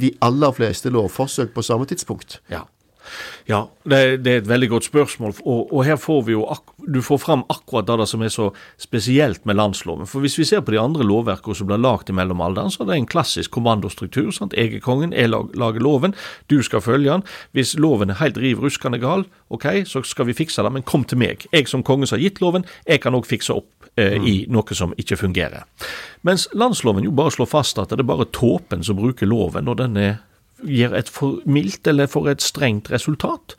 de 0.00 0.12
aller 0.22 0.52
fleste 0.52 0.90
lovforsøk 0.92 1.54
på 1.54 1.62
samme 1.64 1.86
tidspunkt? 1.86 2.40
Ja. 2.50 2.60
Ja, 3.48 3.66
det, 3.84 4.24
det 4.24 4.32
er 4.32 4.40
et 4.42 4.48
veldig 4.48 4.68
godt 4.74 4.88
spørsmål. 4.88 5.34
Og, 5.44 5.72
og 5.72 5.84
her 5.86 5.98
får 6.00 6.24
vi 6.26 6.36
jo 6.36 6.46
du 6.86 7.00
får 7.02 7.18
fram 7.18 7.42
akkurat 7.50 7.86
det 7.88 8.06
som 8.08 8.22
er 8.22 8.30
så 8.32 8.50
spesielt 8.78 9.46
med 9.46 9.58
landsloven. 9.58 10.06
For 10.06 10.22
hvis 10.22 10.38
vi 10.38 10.46
ser 10.46 10.62
på 10.62 10.74
de 10.74 10.80
andre 10.80 11.06
lovverkene 11.06 11.56
som 11.58 11.68
blir 11.68 11.80
lagd 11.82 12.10
i 12.10 12.16
mellomalderen, 12.16 12.70
så 12.70 12.84
er 12.84 12.90
det 12.90 12.98
en 13.00 13.08
klassisk 13.10 13.50
kommandostruktur. 13.56 14.30
sant? 14.30 14.54
Jeg 14.56 14.74
er 14.74 14.84
kongen, 14.84 15.12
jeg 15.12 15.30
lag, 15.30 15.50
lager 15.54 15.82
loven, 15.82 16.14
du 16.50 16.62
skal 16.62 16.80
følge 16.80 17.10
den. 17.10 17.26
Hvis 17.52 17.76
loven 17.78 18.10
er 18.10 18.20
helt 18.20 18.38
riv 18.38 18.62
ruskende 18.62 19.00
gal, 19.02 19.26
ok, 19.50 19.66
så 19.86 20.02
skal 20.02 20.26
vi 20.26 20.36
fikse 20.38 20.62
det, 20.62 20.72
men 20.72 20.86
kom 20.86 21.04
til 21.04 21.18
meg. 21.18 21.46
Jeg 21.52 21.68
som 21.68 21.82
konge 21.82 22.06
som 22.06 22.18
har 22.18 22.26
gitt 22.28 22.40
loven, 22.40 22.66
jeg 22.86 23.02
kan 23.02 23.14
òg 23.14 23.26
fikse 23.26 23.54
opp 23.54 23.90
eh, 23.96 24.16
i 24.22 24.36
noe 24.52 24.78
som 24.78 24.94
ikke 24.98 25.18
fungerer. 25.18 25.66
Mens 26.26 26.48
landsloven 26.54 27.04
jo 27.04 27.14
bare 27.14 27.34
slår 27.34 27.50
fast 27.50 27.78
at 27.78 27.90
det 27.90 28.02
er 28.02 28.08
bare 28.08 28.30
tåpen 28.30 28.84
som 28.86 28.98
bruker 28.98 29.26
loven 29.26 29.66
når 29.66 29.82
den 29.82 30.00
er 30.02 30.16
gir 30.64 30.94
et 30.96 31.08
for 31.12 31.42
mildt 31.44 31.86
eller 31.90 32.08
for 32.10 32.30
et 32.30 32.42
strengt 32.42 32.90
resultat. 32.92 33.56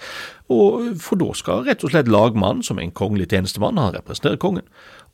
Og 0.50 0.96
For 1.02 1.20
da 1.20 1.34
skal 1.36 1.66
rett 1.68 1.84
og 1.84 1.92
slett 1.92 2.08
lagmannen, 2.08 2.64
som 2.64 2.80
en 2.80 2.92
kongelig 2.92 3.30
tjenestemann, 3.30 3.78
han 3.78 3.94
representerer 3.94 4.40
kongen, 4.42 4.66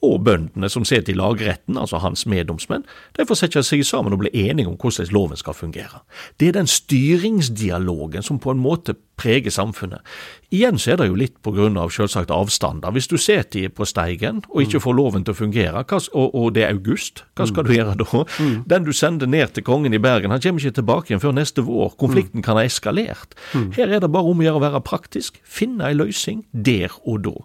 og 0.03 0.24
bøndene 0.27 0.69
som 0.69 0.86
sitter 0.88 1.13
i 1.13 1.17
lagretten, 1.17 1.77
altså 1.79 2.01
hans 2.03 2.25
meddomsmenn, 2.29 2.83
de 3.17 3.25
får 3.27 3.39
sette 3.39 3.63
seg 3.63 3.86
sammen 3.88 4.15
og 4.15 4.24
bli 4.25 4.33
enige 4.45 4.67
om 4.67 4.77
hvordan 4.79 5.13
loven 5.15 5.39
skal 5.39 5.55
fungere. 5.55 6.03
Det 6.39 6.51
er 6.51 6.60
den 6.60 6.69
styringsdialogen 6.69 8.25
som 8.25 8.41
på 8.43 8.51
en 8.51 8.62
måte 8.63 8.98
preger 9.19 9.53
samfunnet. 9.53 10.01
Igjen 10.53 10.79
så 10.81 10.93
er 10.93 11.00
det 11.00 11.07
jo 11.07 11.17
litt 11.17 11.36
på 11.45 11.53
grunn 11.53 11.77
av 11.79 11.91
selvsagt 11.93 12.31
avstander. 12.33 12.93
Hvis 12.95 13.07
du 13.12 13.15
sitter 13.22 13.69
på 13.74 13.86
Steigen 13.88 14.41
og 14.50 14.63
ikke 14.65 14.81
får 14.83 14.98
loven 14.98 15.25
til 15.25 15.36
å 15.36 15.38
fungere, 15.38 15.83
og, 16.13 16.48
det 16.55 16.65
er 16.65 16.74
august, 16.74 17.24
hva 17.38 17.48
skal 17.50 17.67
du 17.67 17.75
gjøre 17.75 17.95
da? 18.01 18.24
Den 18.69 18.88
du 18.88 18.91
sender 18.95 19.29
ned 19.29 19.53
til 19.53 19.65
kongen 19.65 19.93
i 19.93 20.01
Bergen, 20.01 20.33
han 20.33 20.41
kommer 20.43 20.62
ikke 20.62 20.79
tilbake 20.81 21.12
igjen 21.12 21.24
før 21.24 21.38
neste 21.38 21.65
vår. 21.65 21.93
Konflikten 22.01 22.45
kan 22.45 22.60
ha 22.60 22.65
eskalert. 22.65 23.38
Her 23.77 23.88
er 23.88 24.03
det 24.03 24.12
bare 24.13 24.33
om 24.33 24.41
å 24.41 24.48
gjøre 24.48 24.62
å 24.62 24.65
være 24.65 24.83
praktisk, 24.86 25.39
finne 25.45 25.89
en 25.89 26.01
løsning 26.03 26.43
der 26.51 26.93
og 27.05 27.24
da. 27.29 27.38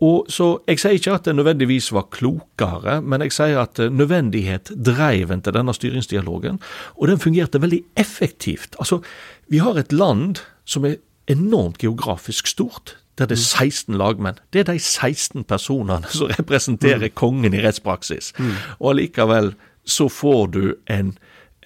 Og 0.00 0.30
så 0.32 0.58
Jeg 0.66 0.80
sier 0.80 0.96
ikke 0.96 1.14
at 1.14 1.24
det 1.28 1.36
nødvendigvis 1.36 1.92
var 1.92 2.08
klokere, 2.10 3.00
men 3.02 3.20
jeg 3.26 3.32
sier 3.36 3.60
at 3.60 3.78
eh, 3.78 3.90
nødvendighet 3.92 4.72
dreiv 4.86 5.30
en 5.30 5.42
til 5.42 5.52
denne 5.52 5.74
styringsdialogen, 5.74 6.60
og 6.96 7.08
den 7.08 7.20
fungerte 7.20 7.60
veldig 7.62 7.82
effektivt. 7.96 8.76
Altså, 8.78 9.00
Vi 9.48 9.58
har 9.58 9.74
et 9.74 9.92
land 9.92 10.36
som 10.64 10.84
er 10.84 10.96
enormt 11.28 11.78
geografisk 11.78 12.46
stort. 12.46 12.96
Der 13.18 13.26
det 13.26 13.36
er 13.36 13.42
16 13.42 13.94
lagmenn. 13.94 14.38
Det 14.52 14.60
er 14.60 14.72
de 14.72 14.78
16 14.78 15.44
personene 15.44 16.06
som 16.08 16.30
representerer 16.38 17.08
kongen 17.08 17.54
i 17.54 17.60
rettspraksis. 17.60 18.32
Og 18.78 18.90
allikevel 18.90 19.54
så 19.84 20.08
får 20.08 20.46
du 20.46 20.74
en 20.88 21.18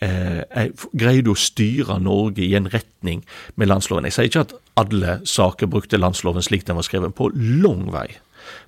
eh, 0.03 0.71
greier 0.99 1.23
du 1.23 1.33
å 1.35 1.39
styre 1.39 2.01
Norge 2.03 2.43
i 2.45 2.55
en 2.59 2.69
retning 2.73 3.25
med 3.57 3.71
landsloven. 3.71 4.09
Jeg 4.09 4.17
sier 4.17 4.31
ikke 4.31 4.47
at 4.49 4.55
alle 4.81 5.21
saker 5.29 5.71
brukte 5.71 6.01
landsloven 6.01 6.43
slik 6.43 6.67
den 6.67 6.77
var 6.77 6.87
skrevet, 6.87 7.15
på 7.15 7.31
lang 7.35 7.87
vei. 7.95 8.09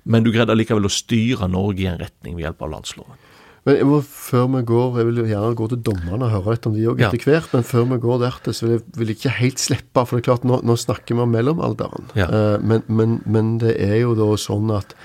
Men 0.05 0.25
du 0.25 0.31
greide 0.33 0.53
allikevel 0.53 0.87
å 0.87 0.93
styre 0.93 1.49
Norge 1.51 1.85
i 1.85 1.89
en 1.91 2.01
retning 2.01 2.37
ved 2.37 2.47
hjelp 2.47 2.67
av 2.67 2.75
landsloven. 2.75 3.23
Men 3.67 3.81
må, 3.89 3.97
før 3.99 4.45
vi 4.53 4.61
går, 4.69 4.99
jeg 5.01 5.07
vil 5.09 5.17
gjerne 5.27 5.55
gå 5.59 5.65
til 5.73 5.81
dommerne 5.83 6.29
og 6.29 6.35
høre 6.37 6.53
litt 6.55 6.67
om 6.69 6.75
de 6.77 6.85
òg 6.87 7.01
Ja. 7.01 7.09
etter 7.09 7.27
hvert, 7.27 7.49
men 7.51 7.65
før 7.67 7.89
vi 7.89 7.97
går 8.05 8.21
dertil, 8.21 8.53
så 8.55 8.63
vil 8.63 8.77
jeg, 8.77 8.83
vil 8.95 9.11
jeg 9.11 9.17
ikke 9.17 9.33
helt 9.41 9.59
slippe, 9.59 10.05
for 10.05 10.15
det 10.15 10.21
er 10.23 10.27
klart, 10.29 10.45
nå, 10.47 10.61
nå 10.63 10.77
snakker 10.79 11.17
vi 11.17 11.25
om 11.25 11.33
mellomalderen. 11.35 12.07
Ja. 12.15 12.29
Uh, 12.31 12.63
men, 12.63 12.85
men, 12.87 13.17
men 13.25 13.57
det 13.59 13.75
er 13.83 13.97
jo 14.05 14.15
da 14.15 14.29
sånn 14.39 14.71
at 14.71 14.95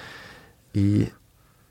i 0.79 1.09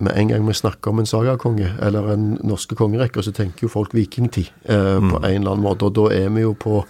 med 0.02 0.18
en 0.18 0.32
gang 0.32 0.48
vi 0.48 0.54
snakker 0.58 0.92
om 0.92 1.00
en 1.00 1.10
sagakonge, 1.10 1.76
eller 1.82 2.08
en 2.14 2.26
norske 2.44 2.76
kongerekker, 2.78 3.22
så 3.22 3.34
tenker 3.36 3.68
jo 3.68 3.72
folk 3.72 3.94
vikingtid 3.94 4.50
eh, 4.66 4.98
på 4.98 5.20
en 5.22 5.36
eller 5.36 5.54
annen 5.54 5.66
måte. 5.66 5.88
Og 5.88 5.94
da 5.94 6.08
er 6.16 6.32
vi 6.34 6.42
jo 6.42 6.56
på, 6.58 6.82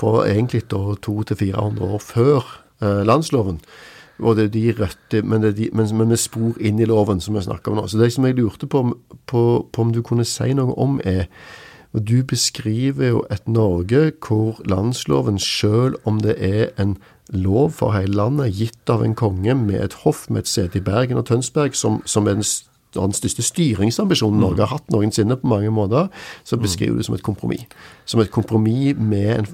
på 0.00 0.14
egentlig 0.26 0.64
da 0.72 0.96
200-400 1.06 1.86
år 1.86 2.02
før 2.02 2.50
eh, 2.82 3.02
landsloven. 3.06 3.60
Og 4.20 4.36
det 4.36 4.44
er 4.44 4.52
de 4.54 4.66
røtte, 4.82 5.22
men, 5.22 5.42
det 5.42 5.48
er 5.54 5.56
de, 5.56 5.70
men, 5.72 5.88
men 5.96 6.12
med 6.12 6.20
spor 6.20 6.58
inn 6.60 6.80
i 6.80 6.88
loven, 6.88 7.20
som 7.20 7.36
vi 7.36 7.44
snakker 7.46 7.72
om 7.72 7.80
nå. 7.80 7.86
Så 7.88 8.00
det 8.00 8.12
som 8.14 8.26
jeg 8.28 8.36
lurte 8.38 8.68
på, 8.70 8.84
på, 9.30 9.42
på 9.72 9.82
om 9.82 9.92
du 9.94 10.02
kunne 10.06 10.28
si 10.28 10.52
noe 10.56 10.76
om, 10.80 11.00
er 11.04 11.26
og 11.90 12.04
Du 12.06 12.22
beskriver 12.22 13.08
jo 13.08 13.24
et 13.34 13.48
Norge 13.48 14.12
hvor 14.22 14.60
landsloven, 14.62 15.40
sjøl 15.42 15.96
om 16.06 16.20
det 16.22 16.36
er 16.38 16.68
en 16.78 16.96
lov 17.34 17.70
for 17.70 17.94
hele 17.94 18.14
landet, 18.14 18.54
gitt 18.54 18.90
av 18.90 19.02
en 19.02 19.14
konge 19.14 19.54
med 19.54 19.80
et 19.82 19.96
hoff 20.04 20.28
med 20.30 20.44
et 20.44 20.50
sete 20.50 20.78
i 20.78 20.84
Bergen 20.86 21.18
og 21.18 21.26
Tønsberg, 21.26 21.74
som, 21.74 21.98
som 22.06 22.28
er 22.30 22.38
den, 22.38 22.46
s- 22.92 22.98
den 23.00 23.12
største 23.12 23.42
styringsambisjonen 23.42 24.40
Norge 24.40 24.58
har 24.66 24.66
hatt 24.78 24.90
noensinne 24.90 25.36
på 25.36 25.46
mange 25.46 25.70
måter, 25.70 26.08
så 26.44 26.56
beskriver 26.58 26.92
du 26.92 26.96
det 26.98 27.06
som 27.06 27.14
et 27.14 27.22
kompromiss. 27.22 27.64
Som 28.06 28.20
et 28.20 28.30
kompromiss 28.30 28.96
med 28.98 29.38
en 29.38 29.46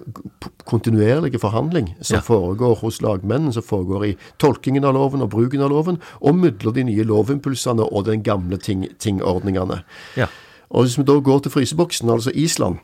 kontinuerlig 0.64 1.40
forhandling 1.40 1.94
som 2.00 2.16
Ja. 2.16 2.20
foregår 2.20 2.76
hos 2.80 3.00
lagmennene, 3.02 3.52
som 3.52 3.62
foregår 3.62 4.04
i 4.06 4.16
tolkingen 4.38 4.84
av 4.84 4.94
loven 4.94 5.22
og 5.22 5.30
bruken 5.30 5.60
av 5.60 5.70
loven, 5.70 5.98
og 6.22 6.34
mellom 6.34 6.72
de 6.74 6.84
nye 6.84 7.04
lovimpulsene 7.04 7.82
og 7.92 8.04
den 8.06 8.22
gamle 8.22 8.56
ting, 8.58 8.86
tingordningene. 8.98 9.82
Ja. 10.16 10.26
Og 10.70 10.84
hvis 10.84 10.96
vi 10.98 11.04
da 11.04 11.20
går 11.20 11.38
til 11.42 11.50
fryseboksen, 11.52 12.08
altså 12.10 12.30
Island, 12.34 12.78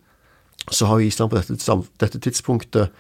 så 0.71 0.87
har 0.87 0.99
Island 1.01 1.31
på 1.31 1.37
dette, 1.37 1.83
dette 1.99 2.19
tidspunktet 2.21 2.91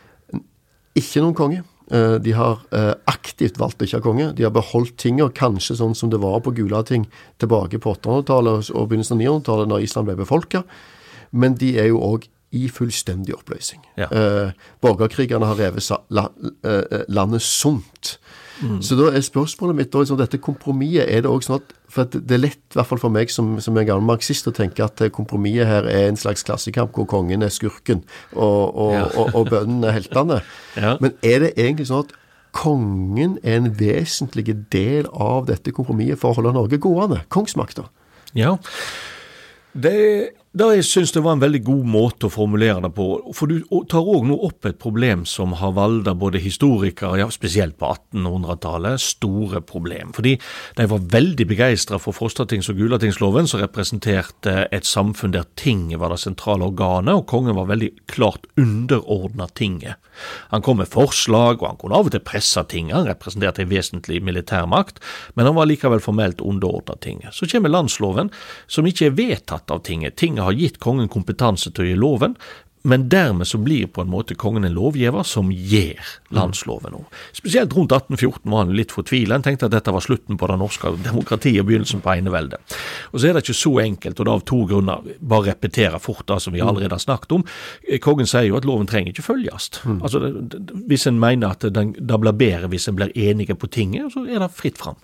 ikke 0.96 1.20
noen 1.22 1.34
konge. 1.34 1.62
Eh, 1.90 2.18
De 2.22 2.32
har 2.32 2.60
eh, 2.72 2.92
aktivt 3.10 3.58
valgt 3.60 3.82
å 3.82 3.86
ikke 3.86 4.00
ha 4.00 4.04
konge. 4.04 4.28
De 4.36 4.46
har 4.46 4.54
beholdt 4.54 4.96
tinga 5.02 5.28
kanskje 5.34 5.78
sånn 5.80 5.96
som 5.98 6.12
det 6.12 6.20
var 6.22 6.40
på 6.44 6.54
Gulating 6.56 7.08
tilbake 7.42 7.80
på 7.82 7.96
800-tallet 7.96 8.70
og 8.74 8.90
begynnelsen 8.90 9.18
av 9.18 9.24
900-tallet, 9.24 9.72
når 9.72 9.86
Island 9.88 10.10
ble 10.10 10.18
befolka. 10.22 10.62
Men 11.32 11.56
de 11.60 11.74
er 11.80 11.90
jo 11.90 12.02
òg 12.04 12.28
i 12.52 12.66
fullstendig 12.68 13.32
oppløsning. 13.34 13.80
Ja. 13.96 14.10
Eh, 14.12 14.52
borgerkrigerne 14.84 15.48
har 15.48 15.56
revet 15.56 15.88
landet 17.08 17.42
sunt. 17.42 18.18
Så 18.84 18.94
da 18.98 19.08
er 19.10 19.24
spørsmålet 19.26 19.76
mitt 19.76 19.90
da, 19.92 19.98
liksom, 20.02 20.18
dette 20.20 20.38
kompromisset, 20.38 21.08
er 21.10 21.22
det 21.24 21.30
også 21.30 21.48
sånn 21.50 21.60
at 21.62 21.72
For 21.92 22.04
det 22.08 22.32
er 22.36 22.40
lett, 22.44 22.60
i 22.72 22.78
hvert 22.78 22.88
fall 22.88 23.00
for 23.02 23.12
meg 23.12 23.28
som, 23.30 23.58
som 23.60 23.76
er 23.76 23.84
gammel 23.88 24.06
marxist, 24.08 24.46
å 24.48 24.52
tenke 24.56 24.84
at 24.84 25.00
eh, 25.04 25.10
kompromisset 25.12 25.66
her 25.68 25.88
er 25.90 26.06
en 26.08 26.16
slags 26.16 26.44
klassekamp 26.46 26.94
hvor 26.96 27.04
kongen 27.10 27.42
er 27.44 27.50
skurken 27.52 28.00
og, 28.32 28.72
og, 28.72 28.92
Ja. 28.94 29.04
og, 29.18 29.34
og 29.34 29.50
bøndene 29.50 29.90
er 29.90 29.98
heltene. 29.98 30.40
Ja. 30.80 30.94
Men 31.04 31.12
er 31.22 31.42
det 31.44 31.50
egentlig 31.58 31.88
sånn 31.90 32.06
at 32.06 32.14
kongen 32.56 33.38
er 33.42 33.58
en 33.60 33.70
vesentlig 33.78 34.54
del 34.72 35.06
av 35.12 35.46
dette 35.48 35.72
kompromisset 35.72 36.20
for 36.20 36.32
å 36.32 36.38
holde 36.40 36.52
Norge 36.56 36.78
gående? 36.80 37.22
Kongsmakta. 37.32 37.86
Ja. 38.36 38.54
Det 39.72 39.96
da 40.52 40.66
jeg 40.74 40.84
syns 40.84 41.14
det 41.14 41.22
var 41.24 41.38
en 41.38 41.40
veldig 41.40 41.62
god 41.64 41.86
måte 41.88 42.28
å 42.28 42.32
formulere 42.32 42.82
det 42.84 42.90
på. 42.92 43.06
For 43.32 43.48
du 43.48 43.62
tar 43.88 44.04
òg 44.04 44.26
nå 44.28 44.36
opp 44.44 44.66
et 44.68 44.76
problem 44.82 45.22
som 45.28 45.54
har 45.56 45.72
valda 45.78 46.12
både 46.18 46.42
historikere, 46.44 47.22
ja, 47.22 47.28
spesielt 47.32 47.78
på 47.80 47.88
1800-tallet, 47.88 49.00
store 49.00 49.62
problem. 49.64 50.12
Fordi 50.12 50.34
de 50.76 50.86
var 50.90 51.06
veldig 51.14 51.46
begeistra 51.48 51.96
for 52.02 52.12
Frostatings- 52.12 52.68
og 52.68 52.76
Gulatingsloven, 52.82 53.48
som 53.48 53.62
representerte 53.64 54.66
et 54.68 54.88
samfunn 54.88 55.32
der 55.32 55.48
tinget 55.56 56.02
var 56.02 56.12
det 56.12 56.20
sentrale 56.20 56.68
organet, 56.68 57.14
og 57.16 57.26
kongen 57.32 57.56
var 57.56 57.72
veldig 57.72 57.88
klart 58.12 58.44
underordna 58.60 59.48
tinget. 59.56 59.96
Han 60.52 60.60
kom 60.60 60.82
med 60.82 60.90
forslag, 60.92 61.62
og 61.62 61.68
han 61.70 61.80
kunne 61.80 61.96
av 61.96 62.10
og 62.10 62.12
til 62.12 62.24
presse 62.24 62.60
tinget, 62.68 62.98
han 62.98 63.08
representerte 63.08 63.64
en 63.64 63.72
vesentlig 63.72 64.20
militærmakt, 64.20 65.00
men 65.32 65.48
han 65.48 65.56
var 65.56 65.70
likevel 65.70 66.04
formelt 66.04 66.44
underordna 66.44 66.98
tinget. 67.00 67.32
Så 67.32 67.48
kommer 67.48 67.72
landsloven, 67.72 68.28
som 68.68 68.86
ikke 68.88 69.08
er 69.08 69.16
vedtatt 69.16 69.72
av 69.72 69.80
tinget. 69.88 70.18
Tinget 70.20 70.41
har 70.46 70.58
gitt 70.58 70.78
kongen 70.82 71.10
kompetanse 71.12 71.72
til 71.72 71.84
å 71.84 71.88
gi 71.90 71.96
loven, 71.98 72.36
men 72.82 73.08
dermed 73.08 73.46
så 73.46 73.58
blir 73.58 73.86
på 73.86 74.02
en 74.02 74.10
måte 74.10 74.34
kongen 74.34 74.64
en 74.66 74.74
lovgiver 74.74 75.22
som 75.26 75.52
gir 75.54 76.00
landsloven 76.34 76.96
òg. 76.98 77.18
Spesielt 77.36 77.74
rundt 77.76 77.94
1814 77.94 78.50
var 78.50 78.64
han 78.64 78.74
litt 78.74 78.94
fortvila. 78.94 79.36
Han 79.38 79.44
tenkte 79.46 79.68
at 79.68 79.74
dette 79.76 79.94
var 79.94 80.02
slutten 80.02 80.38
på 80.38 80.48
det 80.50 80.56
norske 80.58 80.90
demokratiet 81.04 81.62
og 81.62 81.68
begynnelsen 81.70 82.02
på 82.02 82.16
eneveldet. 82.16 82.74
Og 83.12 83.20
så 83.20 83.28
er 83.28 83.36
det 83.36 83.44
ikke 83.44 83.58
så 83.60 83.74
enkelt, 83.84 84.18
og 84.18 84.26
det 84.26 84.34
av 84.34 84.44
to 84.50 84.60
grunner. 84.70 85.06
Bare 85.20 85.52
repetere 85.52 86.02
fort 86.02 86.26
det 86.26 86.40
som 86.42 86.56
vi 86.56 86.64
allerede 86.64 86.98
har 86.98 87.04
snakket 87.04 87.36
om. 87.38 87.46
Kongen 88.02 88.30
sier 88.30 88.48
jo 88.48 88.58
at 88.58 88.66
loven 88.66 88.90
trenger 88.90 89.14
ikke 89.14 89.28
følges. 89.28 89.70
Altså, 90.00 90.24
Hvis 90.90 91.06
en 91.06 91.22
mener 91.22 91.54
at 91.54 91.68
det, 91.70 92.20
blir 92.22 92.34
bedre 92.34 92.72
hvis 92.72 92.88
en 92.90 92.98
blir 92.98 93.14
enige 93.14 93.54
på 93.54 93.70
tinget, 93.70 94.10
så 94.14 94.26
er 94.26 94.42
det 94.42 94.50
fritt 94.58 94.82
fram. 94.82 94.98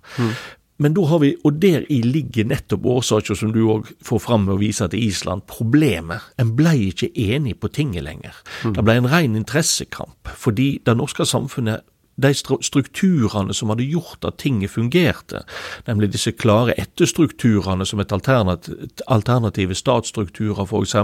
Men 0.79 0.95
da 0.95 1.05
har 1.11 1.19
vi, 1.23 1.33
og 1.45 1.59
deri 1.63 2.01
ligger 2.07 2.47
nettopp 2.53 2.87
årsaken 2.87 3.39
som 3.39 3.53
du 3.55 3.65
òg 3.67 3.91
får 4.07 4.23
fram 4.23 4.47
med 4.47 4.55
å 4.55 4.61
vise 4.61 4.87
til 4.91 5.09
Island, 5.09 5.47
problemet. 5.51 6.31
En 6.39 6.55
ble 6.59 6.77
ikke 6.93 7.11
enig 7.19 7.57
på 7.59 7.71
tinget 7.75 8.07
lenger. 8.07 8.37
Mm. 8.63 8.77
Det 8.77 8.85
ble 8.87 8.99
en 9.01 9.11
ren 9.11 9.39
interessekamp, 9.41 10.31
fordi 10.39 10.77
det 10.87 10.95
norske 10.99 11.27
samfunnet 11.27 11.87
de 12.19 12.33
strukturene 12.35 13.55
som 13.55 13.71
hadde 13.71 13.87
gjort 13.87 14.27
at 14.27 14.41
tinget 14.43 14.73
fungerte, 14.75 15.45
nemlig 15.87 16.11
disse 16.15 16.33
klare 16.35 16.75
etterstrukturene 16.81 17.87
som 17.87 18.03
et 18.03 18.13
alternativ, 18.15 18.89
alternative 19.07 19.77
statsstrukturer, 19.79 20.67
f.eks., 20.67 20.97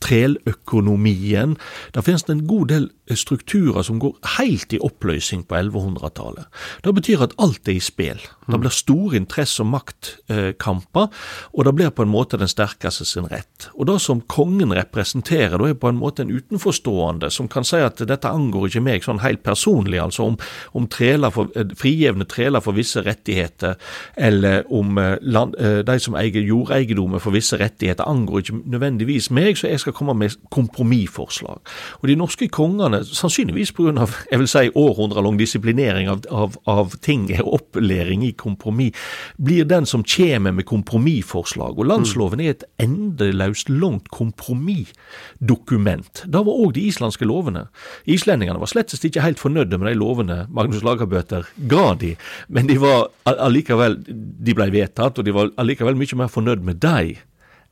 treløkonomien 0.00 1.56
Der 1.94 2.04
finnes 2.04 2.24
det 2.24 2.32
en 2.32 2.46
god 2.48 2.68
del 2.68 2.88
strukturer 3.16 3.82
som 3.82 4.00
går 4.02 4.16
helt 4.38 4.72
i 4.72 4.80
oppløsning 4.84 5.44
på 5.48 5.56
1100-tallet. 5.56 6.48
Det 6.84 6.94
betyr 6.94 7.24
at 7.24 7.36
alt 7.38 7.68
er 7.68 7.78
i 7.78 7.84
spill. 7.84 8.20
Det 8.48 8.60
blir 8.60 8.72
store 8.72 9.16
interesse- 9.16 9.62
og 9.62 9.70
maktkamper, 9.72 11.08
og 11.52 11.64
det 11.64 11.74
blir 11.74 11.90
på 11.90 12.04
en 12.04 12.12
måte 12.12 12.38
den 12.40 12.48
sterkeste 12.48 13.04
sin 13.04 13.28
rett. 13.28 13.68
Og 13.74 13.86
Det 13.88 14.00
som 14.00 14.20
kongen 14.20 14.72
representerer, 14.72 15.58
da 15.58 15.68
er 15.68 15.74
på 15.74 15.88
en 15.88 15.98
måte 15.98 16.22
en 16.22 16.30
utenforstående 16.30 17.30
som 17.30 17.48
kan 17.48 17.64
si 17.64 17.76
at 17.76 17.96
dette 17.96 18.28
angår 18.28 18.68
ikke 18.68 18.84
meg 18.84 19.04
sånn 19.04 19.22
helt 19.24 19.42
personlig, 19.42 20.00
altså 20.02 20.28
om, 20.28 20.38
om 20.74 20.88
for, 21.32 21.48
eh, 21.56 22.24
treler 22.28 22.60
for 22.60 22.72
visse 22.72 23.02
rettigheter, 23.02 23.76
eller 24.16 24.64
om 24.70 24.98
eh, 24.98 25.16
land, 25.22 25.54
eh, 25.58 25.82
de 25.82 25.98
som 25.98 26.14
eier 26.14 26.42
jordeiendommer 26.42 27.18
for 27.18 27.32
visse 27.32 27.56
rettigheter, 27.58 28.04
angår 28.08 28.42
ikke 28.42 28.60
nødvendigvis 28.66 29.30
meg, 29.30 29.56
så 29.56 29.68
jeg 29.68 29.80
skal 29.80 29.92
komme 29.92 30.14
med 30.14 30.36
kompromissforslag. 30.50 31.60
Og 32.02 32.08
De 32.08 32.16
norske 32.16 32.48
kongene, 32.48 32.97
sannsynligvis 33.04 33.72
pga. 33.76 34.06
jeg 34.30 34.38
vil 34.38 34.48
si 34.48 34.70
århundrelang 34.74 35.38
disiplinering 35.38 36.08
av, 36.08 36.24
av, 36.30 36.56
av 36.66 36.96
ting 37.04 37.40
opplæring 37.58 38.24
i 38.26 38.32
kompromiss, 38.32 38.94
blir 39.36 39.64
den 39.64 39.86
som 39.86 40.04
kommer 40.04 40.52
med 40.52 40.66
kompromissforslag. 40.66 41.78
Og 41.78 41.86
Landsloven 41.86 42.40
er 42.40 42.50
et 42.50 42.64
endeløst 42.82 43.70
langt 43.70 44.08
kompromissdokument. 44.14 46.24
Det 46.26 46.46
var 46.46 46.52
òg 46.52 46.72
de 46.76 46.80
islandske 46.88 47.24
lovene. 47.28 47.66
Islendingene 48.06 48.60
var 48.60 48.66
slettest 48.70 49.04
ikke 49.04 49.24
helt 49.24 49.42
fornøyde 49.42 49.78
med 49.78 49.88
de 49.92 49.98
lovene 49.98 50.46
Magnus 50.48 50.82
Lagerbøter 50.86 51.42
ga 51.70 51.94
de, 51.98 52.16
men 52.48 52.68
de 52.68 52.78
var 52.80 53.08
allikevel 53.24 53.98
de 54.08 54.54
ble 54.56 54.70
vedtatt, 54.72 55.18
og 55.18 55.24
de 55.26 55.34
var 55.34 55.50
allikevel 55.60 55.98
mye 55.98 56.16
mer 56.18 56.30
fornøyd 56.32 56.62
med 56.64 56.76
dem 56.82 57.16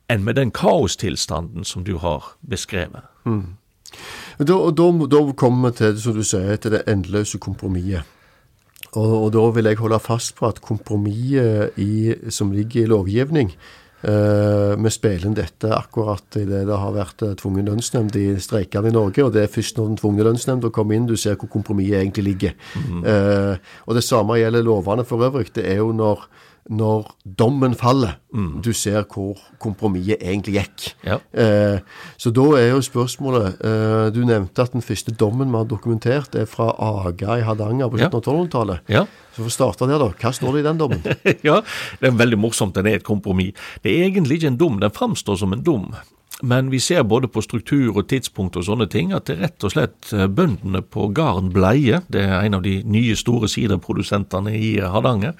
enn 0.07 0.23
med 0.23 0.37
den 0.39 0.51
kaostilstanden 0.55 1.65
som 1.67 1.83
du 1.83 1.97
har 1.99 2.23
beskrevet. 2.47 3.03
Mm. 3.27 3.57
Da, 4.37 4.57
da, 4.69 4.91
da 5.09 5.23
kommer 5.33 5.71
vi 5.71 5.79
til, 5.79 5.97
som 6.01 6.13
du 6.13 6.21
sier, 6.25 6.59
til 6.61 6.75
det 6.75 6.83
endeløse 6.89 7.39
kompromisset. 7.41 8.05
Og, 8.93 9.11
og, 9.23 9.27
da 9.33 9.43
vil 9.55 9.67
jeg 9.67 9.79
holde 9.81 9.99
fast 9.99 10.35
på 10.37 10.47
at 10.47 10.61
kompromisset 10.63 11.73
som 12.33 12.53
ligger 12.55 12.83
i 12.85 12.89
lovgivning 12.89 13.49
uh, 14.05 14.77
Vi 14.79 14.91
spiller 14.93 15.27
inn 15.27 15.35
dette 15.35 15.71
akkurat 15.75 16.37
idet 16.39 16.63
det 16.69 16.77
har 16.79 16.93
vært 16.95 17.25
uh, 17.25 17.33
tvungen 17.37 17.67
lønnsnemnd 17.67 18.15
i 18.15 18.27
streikene 18.41 18.93
i 18.93 18.95
Norge. 18.95 19.25
og 19.25 19.33
Det 19.35 19.43
er 19.43 19.51
først 19.51 19.77
når 19.77 19.91
den 19.91 19.99
tvungne 19.99 20.27
lønnsnemnda 20.29 20.71
kommer 20.73 20.95
inn 20.95 21.09
du 21.09 21.17
ser 21.17 21.35
hvor 21.35 21.51
kompromisset 21.51 21.99
egentlig 21.99 22.27
ligger. 22.29 22.55
Mm. 22.77 23.03
Uh, 23.03 23.81
og 23.89 23.99
Det 23.99 24.05
samme 24.05 24.39
gjelder 24.39 24.65
lovene 24.65 25.05
for 25.05 25.25
øvrig. 25.25 25.51
Det 25.55 25.65
er 25.67 25.81
jo 25.81 25.91
når 25.91 26.29
når 26.69 27.07
dommen 27.39 27.75
faller, 27.77 28.17
mm. 28.33 28.61
du 28.63 28.71
ser 28.75 29.05
hvor 29.07 29.39
kompromisset 29.61 30.21
egentlig 30.21 30.57
gikk. 30.57 30.87
Ja. 31.07 31.19
Eh, 31.31 31.79
så 32.19 32.31
da 32.35 32.45
er 32.59 32.71
jo 32.73 32.81
spørsmålet 32.83 33.61
eh, 33.63 34.07
Du 34.15 34.19
nevnte 34.27 34.65
at 34.65 34.75
den 34.75 34.83
første 34.85 35.13
dommen 35.15 35.51
vi 35.51 35.61
har 35.61 35.69
dokumentert, 35.69 36.35
er 36.35 36.49
fra 36.49 36.69
Aga 36.73 37.39
i 37.39 37.45
Hardanger 37.47 37.91
på 37.91 38.01
slutten 38.01 38.19
av 38.19 38.25
1200-tallet. 38.25 38.91
Ja. 38.91 39.05
Så 39.31 39.43
for 39.43 39.51
å 39.51 39.55
starte 39.55 39.87
der, 39.89 40.01
da. 40.01 40.11
Hva 40.17 40.33
står 40.35 40.57
det 40.57 40.65
i 40.65 40.67
den 40.67 40.83
dommen? 40.83 41.01
ja, 41.47 41.61
Det 42.01 42.11
er 42.11 42.19
veldig 42.19 42.41
morsomt. 42.41 42.75
Den 42.75 42.89
er 42.91 42.99
et 42.99 43.07
kompromiss. 43.07 43.55
Det 43.83 43.93
er 43.93 44.09
egentlig 44.09 44.41
ikke 44.41 44.53
en 44.55 44.61
dom, 44.61 44.79
den 44.83 44.93
framstår 44.93 45.39
som 45.39 45.55
en 45.55 45.65
dom. 45.65 45.91
Men 46.41 46.69
vi 46.69 46.79
ser 46.79 47.03
både 47.03 47.27
på 47.27 47.41
struktur 47.41 47.95
og 47.97 48.07
tidspunkt 48.11 48.59
og 48.59 48.65
sånne 48.67 48.85
ting 48.93 49.13
at 49.15 49.25
det 49.25 49.37
er 49.37 49.47
rett 49.47 49.65
og 49.65 49.73
slett 49.73 50.11
eh, 50.13 50.27
bøndene 50.29 50.83
på 50.85 51.09
gården 51.17 51.49
Bleie, 51.55 52.03
det 52.13 52.27
er 52.27 52.43
en 52.43 52.59
av 52.59 52.65
de 52.65 52.79
nye 52.85 53.15
store 53.17 53.49
siderprodusentene 53.49 54.53
i 54.53 54.75
Hardanger, 54.83 55.33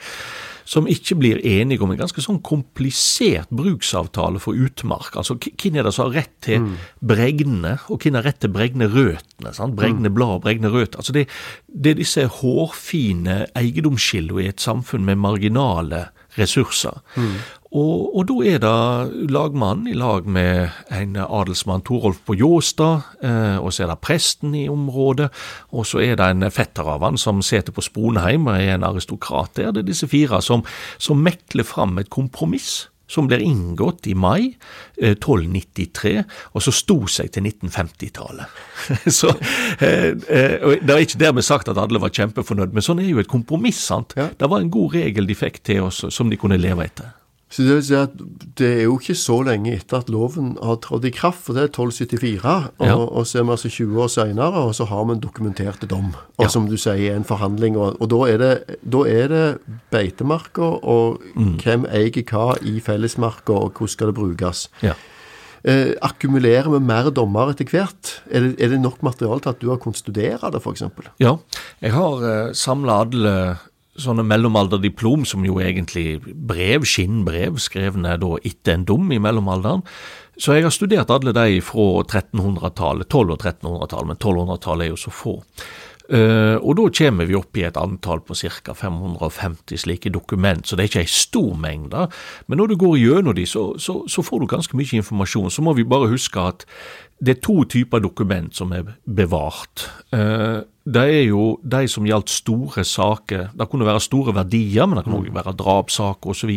som 0.67 0.87
ikke 0.91 1.15
blir 1.15 1.39
enige 1.47 1.85
om 1.85 1.93
en 1.93 1.99
ganske 2.01 2.21
sånn 2.23 2.41
komplisert 2.45 3.51
bruksavtale 3.55 4.41
for 4.43 4.57
utmark. 4.59 5.15
Altså 5.15 5.37
hvem 5.39 5.79
er 5.79 5.87
det 5.87 5.93
som 5.95 6.09
har 6.09 6.17
rett 6.23 6.33
til 6.43 6.65
mm. 6.65 6.73
bregne, 7.07 7.77
og 7.87 8.03
hvem 8.03 8.19
har 8.19 8.27
rett 8.27 8.41
til 8.43 8.51
bregne 8.51 8.89
røtene? 8.91 9.53
Sant? 9.55 9.77
Bregne 9.79 10.11
mm. 10.11 10.17
blad 10.17 10.35
og 10.35 10.43
bregne 10.43 10.71
røtter. 10.73 10.99
Altså 10.99 11.15
det, 11.15 11.27
det 11.71 11.93
er 11.93 12.01
disse 12.01 12.27
hårfine 12.41 13.45
eiendomsskillene 13.55 14.43
i 14.43 14.51
et 14.51 14.63
samfunn 14.63 15.07
med 15.07 15.23
marginale 15.23 16.09
ressurser. 16.37 16.99
Mm. 17.15 17.37
Og, 17.67 18.15
og, 18.15 18.21
da 18.29 18.35
er 18.47 18.59
det 18.63 19.29
lagmannen 19.33 19.89
i 19.91 19.95
lag 19.97 20.27
med 20.29 20.69
en 20.93 21.17
adelsmann, 21.19 21.83
Torolf 21.87 22.21
på 22.27 22.37
Jåstad, 22.39 23.07
eh, 23.19 23.57
og 23.59 23.73
så 23.75 23.83
er 23.83 23.91
det 23.91 23.99
presten 24.05 24.55
i 24.55 24.67
området, 24.71 25.27
og 25.75 25.87
så 25.89 25.99
er 26.05 26.15
det 26.19 26.29
en 26.31 26.47
fetter 26.53 26.87
av 26.87 27.03
han 27.03 27.19
som 27.19 27.43
sitter 27.43 27.75
på 27.75 27.83
Sponheim 27.83 28.47
og 28.47 28.55
er 28.55 28.77
en 28.77 28.87
aristokrat 28.87 29.57
der. 29.59 29.73
Det 29.75 29.83
er 29.83 29.89
disse 29.91 30.07
fire 30.07 30.39
som, 30.41 30.63
som 30.97 31.19
mekler 31.19 31.67
fram 31.67 31.99
et 31.99 32.13
kompromiss 32.13 32.85
som 33.07 33.27
blir 33.27 33.43
inngått 33.43 34.07
i 34.07 34.15
mai 34.15 34.57
eh, 35.01 35.15
1293, 35.15 36.23
og 36.53 36.63
så 36.63 36.73
sto 36.75 36.97
seg 37.11 37.31
til 37.33 37.47
1950-tallet. 37.47 38.57
så 39.19 39.31
eh, 39.79 40.11
eh, 40.11 40.75
Det 40.83 40.93
er 40.93 41.05
ikke 41.05 41.21
dermed 41.23 41.47
sagt 41.47 41.71
at 41.71 41.79
alle 41.79 42.01
var 42.03 42.13
kjempefornøyd, 42.15 42.75
men 42.75 42.85
sånn 42.85 43.03
er 43.03 43.11
jo 43.11 43.23
et 43.23 43.31
kompromiss. 43.31 43.79
sant? 43.87 44.15
Ja. 44.19 44.29
Det 44.35 44.51
var 44.51 44.63
en 44.63 44.73
god 44.73 44.99
regel 44.99 45.29
de 45.29 45.39
fikk 45.39 45.63
til 45.63 45.87
oss, 45.87 46.03
som 46.13 46.31
de 46.31 46.39
kunne 46.39 46.59
leve 46.59 46.87
etter. 46.87 47.15
Så 47.47 47.63
det 47.63 47.77
vil 47.77 47.83
si 47.87 47.95
at 47.95 48.15
det 48.59 48.67
er 48.67 48.81
jo 48.89 48.97
ikke 48.99 49.15
så 49.15 49.37
lenge 49.47 49.71
etter 49.77 50.01
at 50.01 50.09
loven 50.11 50.55
har 50.59 50.81
trådt 50.83 51.05
i 51.07 51.13
kraft, 51.15 51.45
for 51.45 51.55
det 51.55 51.61
er 51.63 51.69
1274. 51.71 52.55
Og, 52.81 52.87
ja. 52.89 52.95
og 52.97 53.27
så 53.27 53.39
er 53.39 53.45
vi 53.47 53.53
altså 53.55 53.71
20 53.71 54.01
år 54.03 54.09
seinere, 54.11 54.63
og 54.67 54.73
så 54.75 54.87
har 54.89 55.05
vi 55.07 55.15
en 55.15 55.23
dokumentert 55.23 55.85
dom. 55.87 56.09
Og 56.35 56.43
ja. 56.43 56.49
som 56.51 56.67
du 56.67 56.75
sier, 56.75 57.15
en 57.15 57.27
forhandling. 57.27 57.77
Og, 57.79 57.95
og 58.03 58.11
da, 58.11 58.19
er 58.27 58.41
det, 58.43 58.79
da 58.83 59.03
er 59.07 59.31
det 59.31 59.45
beitemarker, 59.95 60.81
og 60.83 61.21
mm. 61.35 61.53
hvem 61.63 61.87
eier 61.87 62.19
hva 62.27 62.49
i 62.67 62.81
fellesmarka, 62.83 63.55
og 63.55 63.71
hvordan 63.71 63.95
skal 63.95 64.11
det 64.11 64.17
brukes. 64.19 64.67
Ja. 64.83 64.97
Eh, 65.67 65.95
akkumulerer 66.05 66.69
vi 66.75 66.83
mer 66.83 67.09
dommer 67.15 67.53
etter 67.53 67.67
hvert? 67.71 68.11
Er 68.27 68.43
det, 68.43 68.51
er 68.59 68.75
det, 68.75 68.81
nok 68.83 69.01
materiale 69.03 69.43
til 69.43 69.55
at 69.55 69.63
du 69.63 69.71
har 69.71 69.79
kunnet 69.83 69.99
studere 69.99 70.51
det, 70.53 70.61
f.eks.? 70.61 70.85
Ja, 71.23 71.37
jeg 71.83 71.95
har 71.95 72.27
eh, 72.27 72.53
samla 72.55 73.01
alle 73.07 73.33
sånne 74.01 74.25
mellomalderdiplom, 74.27 75.25
som 75.25 75.45
jo 75.45 75.59
egentlig 75.63 76.19
brev, 76.23 76.85
skinnbrev, 76.87 77.57
skrevne 77.61 78.15
da 78.21 78.31
etter 78.45 78.77
en 78.77 78.85
dom 78.87 79.11
i 79.11 79.19
mellomalderen. 79.21 79.83
Så 80.37 80.53
jeg 80.53 80.67
har 80.67 80.73
studert 80.73 81.11
alle 81.13 81.33
de 81.33 81.59
fra 81.65 81.87
1300-tallet, 82.03 83.09
1200- 83.09 83.33
og 83.33 83.41
1300-tallet, 83.41 84.09
men 84.11 84.19
1200-tallet 84.21 84.85
er 84.85 84.93
jo 84.93 85.03
så 85.07 85.13
få. 85.13 85.37
Uh, 86.07 86.55
og 86.63 86.77
da 86.79 86.85
kommer 87.01 87.27
vi 87.27 87.35
opp 87.35 87.57
i 87.59 87.65
et 87.67 87.77
antall 87.79 88.21
på 88.23 88.35
ca. 88.37 88.71
550 88.71 89.81
slike 89.83 90.11
dokument, 90.15 90.63
så 90.63 90.77
det 90.77 90.85
er 90.85 90.91
ikke 90.91 91.03
ei 91.03 91.11
stor 91.11 91.57
mengde. 91.59 92.05
Men 92.47 92.61
når 92.61 92.71
du 92.71 92.75
går 92.79 92.95
gjennom 93.01 93.35
de, 93.35 93.43
så, 93.49 93.65
så, 93.81 93.99
så, 94.07 94.23
får 94.23 94.39
du 94.39 94.47
ganske 94.53 94.79
mye 94.79 95.01
informasjon. 95.01 95.51
Så 95.51 95.65
må 95.65 95.75
vi 95.75 95.83
bare 95.83 96.07
huske 96.13 96.39
at 96.39 96.63
det 97.19 97.35
er 97.35 97.43
to 97.43 97.59
typer 97.67 97.99
dokument 97.99 98.55
som 98.55 98.71
er 98.77 98.93
bevart. 99.03 99.89
Uh, 100.15 100.63
det 100.87 101.03
er 101.03 101.23
jo 101.27 101.57
de 101.67 101.81
som 101.91 102.05
gjaldt 102.07 102.31
store 102.31 102.83
saker. 102.87 103.49
Det 103.59 103.65
kunne 103.67 103.85
være 103.87 103.99
store 104.03 104.31
verdier, 104.37 104.87
men 104.87 104.95
det 104.97 105.03
kunne 105.03 105.19
også 105.19 105.33
være 105.35 105.53
drapssaker 105.59 106.31
osv. 106.31 106.53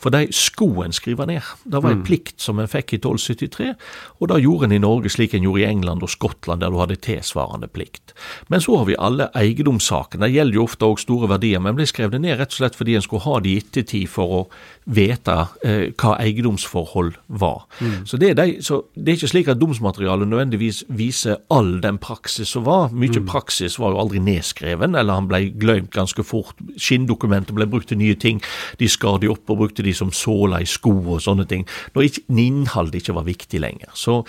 For 0.00 0.14
de 0.14 0.22
skulle 0.32 0.86
en 0.88 0.96
skrive 0.96 1.26
ned. 1.28 1.44
Det 1.64 1.82
var 1.82 1.92
en 1.92 2.04
plikt 2.06 2.40
som 2.40 2.58
en 2.58 2.70
fikk 2.70 2.94
i 2.96 3.00
1273, 3.02 3.74
og 4.20 4.30
det 4.30 4.38
gjorde 4.46 4.70
en 4.70 4.76
i 4.78 4.80
Norge 4.80 5.12
slik 5.12 5.34
en 5.36 5.44
gjorde 5.44 5.60
i 5.60 5.68
England 5.68 6.06
og 6.06 6.12
Skottland, 6.12 6.64
der 6.64 6.72
du 6.72 6.78
hadde 6.80 6.96
tilsvarende 7.04 7.68
plikt. 7.68 8.14
Men 8.48 8.64
så 8.64 8.78
har 8.80 8.88
vi 8.88 8.96
alle 8.98 9.28
eiendomssakene. 9.36 10.24
Det 10.24 10.38
gjelder 10.38 10.56
jo 10.56 10.64
ofte 10.64 10.88
òg 10.88 11.04
store 11.04 11.28
verdier, 11.34 11.60
men 11.60 11.76
ble 11.76 11.88
skrevet 11.88 12.20
ned 12.20 12.40
rett 12.40 12.56
og 12.56 12.62
slett 12.62 12.78
fordi 12.80 12.96
en 12.96 13.04
skulle 13.04 13.26
ha 13.26 13.42
det 13.44 13.52
i 13.52 13.60
ettertid 13.60 14.08
for 14.08 14.36
å 14.38 14.42
vite 14.88 15.36
eh, 15.66 15.92
hva 16.00 16.16
eiendomsforhold 16.16 17.12
var. 17.28 17.68
Mm. 17.84 18.08
Så, 18.08 18.16
det 18.16 18.32
er 18.32 18.40
de, 18.40 18.58
så, 18.64 18.80
det 18.96 19.12
er 19.12 19.20
ikke 19.20 19.32
slik 19.34 19.52
at 19.52 19.60
domsmaterialet 19.60 20.32
nødvendigvis 20.32 20.82
viser 20.88 21.42
all 21.52 21.76
den 21.84 22.00
praksis 22.00 22.56
som 22.56 22.64
var. 22.64 22.88
Mye 22.96 23.20
mm. 23.20 23.28
praksis 23.28 23.49
var 23.80 23.94
jo 23.94 24.00
aldri 24.02 24.22
nedskreven, 24.24 24.96
eller 24.98 25.18
han 25.18 25.28
ble 25.30 25.42
glemt 25.60 25.92
ganske 25.94 26.24
fort. 26.26 26.58
Skinndokumentet 26.80 27.54
ble 27.56 27.68
brukt 27.70 27.90
til 27.92 28.00
nye 28.00 28.16
ting. 28.18 28.42
De 28.80 28.88
skar 28.90 29.20
de 29.22 29.30
opp 29.32 29.50
og 29.50 29.62
brukte 29.64 29.84
de 29.86 29.94
som 29.96 30.12
såla 30.14 30.62
i 30.62 30.68
sko 30.68 30.92
og 31.16 31.22
sånne 31.24 31.46
ting. 31.50 31.66
Når 31.94 32.20
innholdet 32.28 33.00
ikke 33.00 33.16
var 33.16 33.28
viktig 33.28 33.62
lenger. 33.62 33.92
Så, 33.94 34.20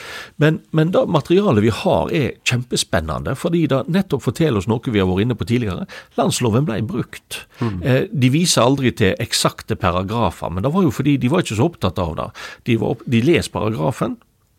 men, 0.42 0.62
men 0.76 0.94
det 0.94 1.06
materialet 1.12 1.66
vi 1.66 1.74
har 1.82 2.14
er 2.16 2.38
kjempespennende, 2.48 3.36
fordi 3.40 3.66
det 3.72 3.84
nettopp 3.92 4.28
forteller 4.28 4.62
oss 4.62 4.70
noe 4.70 4.92
vi 4.92 5.02
har 5.02 5.10
vært 5.10 5.26
inne 5.26 5.38
på 5.40 5.48
tidligere. 5.50 5.88
Landsloven 6.20 6.68
ble 6.68 6.82
brukt. 6.86 7.44
Mm. 7.62 7.82
Eh, 7.82 8.02
de 8.12 8.32
viser 8.34 8.66
aldri 8.66 8.94
til 8.98 9.16
eksakte 9.22 9.78
paragrafer 9.80 10.52
men 10.52 10.64
det 10.64 10.74
var 10.74 10.86
jo 10.86 10.94
fordi 10.94 11.18
de 11.18 11.32
var 11.32 11.44
ikke 11.44 11.58
så 11.58 11.70
opptatt 11.70 12.00
av 12.02 12.14
det. 12.18 12.28
De, 12.70 12.78
opp, 12.86 13.04
de 13.10 13.24
les 13.26 13.50
paragrafen, 13.52 14.18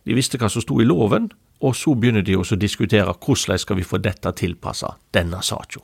de 0.09 0.16
visste 0.16 0.40
hva 0.40 0.51
som 0.51 0.64
sto 0.64 0.81
i 0.83 0.88
loven, 0.88 1.31
og 1.62 1.77
så 1.79 1.94
begynner 1.94 2.25
de 2.27 2.37
også 2.37 2.57
å 2.57 2.62
diskutere 2.62 3.14
hvordan 3.14 3.61
skal 3.61 3.79
vi 3.79 3.87
få 3.87 4.01
dette 4.03 4.33
tilpassa 4.38 4.96
denne 5.14 5.42
saka. 5.46 5.83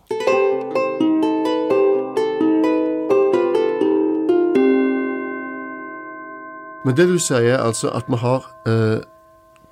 Men 6.86 6.96
det 6.96 7.06
du 7.10 7.18
sier, 7.20 7.58
altså 7.60 7.90
at 7.92 8.06
vi 8.08 8.18
har 8.22 8.46
eh, 8.70 9.00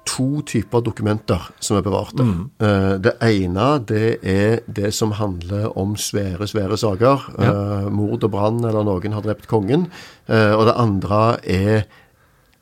to 0.06 0.42
typer 0.46 0.82
dokumenter 0.84 1.48
som 1.64 1.78
er 1.78 1.84
bevart. 1.86 2.18
Mm. 2.18 2.40
Eh, 2.60 2.94
det 3.02 3.14
ene 3.24 3.68
det 3.88 4.18
er 4.22 4.58
det 4.66 4.92
som 4.94 5.14
handler 5.16 5.70
om 5.78 5.96
svære, 5.96 6.46
svære 6.46 6.76
saker. 6.78 7.30
Ja. 7.38 7.52
Eh, 7.52 7.86
mord 7.90 8.26
og 8.26 8.34
brann, 8.34 8.60
eller 8.64 8.84
noen 8.86 9.16
har 9.16 9.24
drept 9.24 9.48
kongen. 9.50 9.88
Uh, 10.28 10.52
og 10.58 10.66
det 10.68 10.74
andre 10.76 11.22
er 11.46 11.86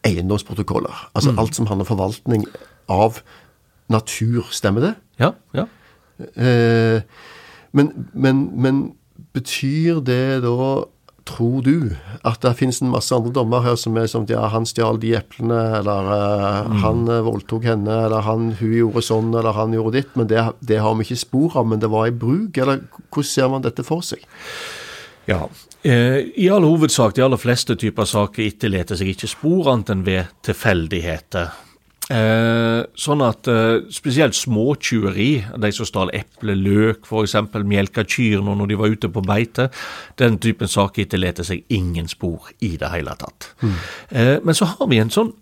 eiendomsprotokoller. 0.04 1.08
Altså 1.16 1.32
mm. 1.32 1.38
alt 1.40 1.56
som 1.56 1.66
handler 1.66 1.88
om 1.88 1.90
forvaltning 1.90 2.46
av 2.90 3.20
natur. 3.92 4.44
Stemmer 4.54 4.88
det? 4.88 4.94
Ja. 5.20 5.34
ja. 5.56 5.68
Men, 7.74 7.88
men, 8.12 8.42
men 8.54 8.82
betyr 9.34 9.98
det 10.06 10.44
da 10.44 10.84
Tror 11.24 11.62
du 11.64 11.94
at 12.20 12.42
det 12.44 12.50
finnes 12.58 12.82
en 12.84 12.90
masse 12.92 13.14
andre 13.16 13.32
dommer 13.32 13.62
her 13.64 13.78
som 13.80 13.96
er 13.96 14.10
som 14.12 14.26
ja, 14.28 14.42
han 14.52 14.66
stjal 14.68 14.98
de 15.00 15.14
eplene, 15.16 15.60
eller 15.78 16.10
uh, 16.10 16.68
mm. 16.68 16.74
han 16.82 17.00
uh, 17.08 17.22
voldtok 17.24 17.64
henne, 17.64 17.94
eller 18.06 18.26
han, 18.26 18.50
hun 18.58 18.74
gjorde 18.76 19.02
sånn, 19.06 19.30
eller 19.32 19.56
han 19.56 19.72
gjorde 19.72 19.94
ditt, 19.96 20.12
men 20.20 20.28
det, 20.28 20.42
det 20.60 20.82
har 20.84 20.92
vi 20.98 21.06
ikke 21.06 21.22
spor 21.22 21.56
av, 21.62 21.70
men 21.70 21.80
det 21.80 21.88
var 21.92 22.10
i 22.10 22.12
bruk? 22.12 22.60
Eller 22.60 22.84
hvordan 23.08 23.30
ser 23.30 23.48
man 23.54 23.64
dette 23.64 23.86
for 23.88 24.04
seg? 24.04 24.20
Ja, 25.24 25.46
eh, 25.80 26.20
i 26.36 26.50
all 26.52 26.68
hovedsak, 26.68 27.16
de 27.16 27.24
aller 27.24 27.40
fleste 27.40 27.78
typer 27.80 28.08
saker 28.08 28.44
etterlater 28.44 29.00
seg 29.00 29.14
ikke 29.14 29.32
spor 29.32 29.72
annet 29.72 29.94
enn 29.96 30.04
ved 30.04 30.34
tilfeldigheter. 30.44 31.56
Eh, 32.12 32.82
sånn 33.00 33.22
at 33.24 33.48
eh, 33.48 33.86
spesielt 33.94 34.36
småtjuveri, 34.36 35.30
de 35.56 35.70
som 35.72 35.88
stal 35.88 36.10
eple, 36.12 36.52
løk 36.58 37.08
f.eks., 37.08 37.38
melka 37.64 38.04
kyrne 38.04 38.56
når 38.58 38.68
de 38.68 38.76
var 38.80 38.92
ute 38.92 39.08
på 39.08 39.22
beite, 39.24 39.70
den 40.20 40.36
typen 40.36 40.68
saker 40.68 41.06
etterlater 41.06 41.48
seg 41.48 41.64
ingen 41.72 42.10
spor 42.10 42.50
i 42.60 42.74
det 42.80 42.92
hele 42.92 43.16
tatt. 43.16 43.48
Mm. 43.64 43.78
Eh, 44.10 44.36
men 44.44 44.58
så 44.58 44.68
har 44.74 44.92
vi 44.92 45.00
en 45.00 45.14
sånn 45.14 45.32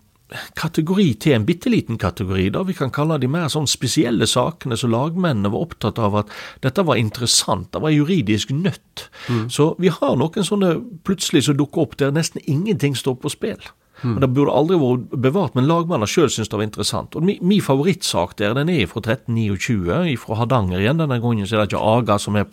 kategori 0.57 1.09
til, 1.19 1.35
en 1.35 1.45
bitte 1.45 1.69
liten 1.69 1.99
kategori, 1.99 2.47
da 2.55 2.63
vi 2.65 2.73
kan 2.77 2.93
kalle 2.95 3.19
de 3.21 3.27
mer 3.29 3.51
sånn 3.51 3.67
spesielle 3.69 4.25
sakene 4.29 4.79
så 4.79 4.87
lagmennene 4.89 5.51
var 5.53 5.67
opptatt 5.67 5.99
av 6.01 6.15
at 6.23 6.33
dette 6.63 6.87
var 6.87 6.97
interessant, 6.97 7.73
det 7.75 7.83
var 7.83 7.93
juridisk 7.93 8.55
nødt. 8.55 9.09
Mm. 9.27 9.45
Så 9.51 9.73
vi 9.83 9.91
har 9.93 10.15
noen 10.17 10.47
sånne 10.47 10.77
plutselig 11.05 11.45
som 11.49 11.59
dukker 11.59 11.85
opp 11.85 11.99
der 11.99 12.15
nesten 12.15 12.41
ingenting 12.47 12.95
står 12.97 13.19
på 13.19 13.35
spill. 13.35 13.73
Mm. 14.03 14.19
Det 14.21 14.29
burde 14.35 14.53
aldri 14.53 14.77
vært 14.79 15.15
bevart, 15.23 15.55
men 15.57 15.67
lagmannen 15.69 16.09
sjøl 16.09 16.29
syns 16.31 16.51
det 16.51 16.59
var 16.59 16.67
interessant. 16.67 17.15
Og 17.15 17.23
Min, 17.23 17.61
favorittsak 17.63 18.35
der 18.39 18.55
den 18.57 18.69
er 18.69 18.87
fra 18.91 19.01
1329, 19.03 20.17
fra 20.19 20.37
Hardanger 20.41 20.81
igjen. 20.81 20.99
Denne 21.01 21.19
gangen 21.23 21.47
så 21.47 21.57
er 21.57 21.63
det 21.63 21.71
ikke 21.71 21.83
Aga 21.93 22.17
som 22.19 22.37
er 22.39 22.47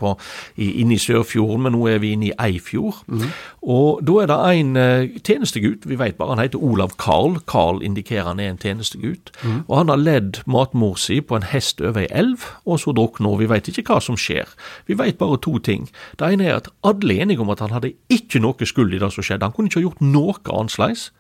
inne 0.57 0.97
i 0.97 1.01
Sørfjorden, 1.01 1.65
men 1.67 1.75
nå 1.77 1.87
er 1.91 2.01
vi 2.03 2.15
inne 2.15 2.31
i 2.31 2.35
Eifjord. 2.39 3.03
Mm. 3.07 3.27
Og 3.63 4.01
Da 4.07 4.17
er 4.23 4.31
det 4.31 4.39
en 4.61 4.77
uh, 4.77 5.21
tjenestegutt, 5.27 5.87
vi 5.89 5.99
vet 5.99 6.17
bare 6.19 6.35
han 6.35 6.43
heter 6.43 6.63
Olav 6.63 6.97
Karl. 6.99 7.39
Karl 7.47 7.83
indikerer 7.85 8.31
han 8.31 8.41
er 8.41 8.55
en 8.55 8.61
tjenestegutt. 8.61 9.33
Mm. 9.43 9.63
Og 9.69 9.77
han 9.79 9.93
har 9.93 10.01
ledd 10.01 10.41
matmor 10.47 10.97
si 10.99 11.21
på 11.21 11.37
en 11.37 11.47
hest 11.51 11.81
over 11.81 12.05
ei 12.05 12.09
elv, 12.11 12.47
og 12.67 12.81
så 12.81 12.95
drukner 12.97 13.35
hun. 13.35 13.41
Vi 13.43 13.51
vet 13.51 13.69
ikke 13.71 13.87
hva 13.91 14.01
som 14.05 14.19
skjer. 14.19 14.49
Vi 14.87 14.97
vet 14.99 15.19
bare 15.19 15.41
to 15.43 15.59
ting. 15.59 15.89
Det 16.19 16.33
ene 16.33 16.49
er 16.49 16.61
at 16.61 16.71
alle 16.87 17.15
er 17.15 17.27
enige 17.27 17.43
om 17.45 17.53
at 17.53 17.61
han 17.61 17.75
hadde 17.75 17.95
ikke 18.13 18.43
noe 18.43 18.67
skyld 18.67 18.95
i 18.95 19.03
det 19.03 19.13
som 19.15 19.27
skjedde. 19.27 19.47
Han 19.47 19.57
kunne 19.57 19.71
ikke 19.71 19.81
ha 19.81 19.89
gjort 19.89 20.05
noe 20.05 20.39
annerledes. 20.51 21.11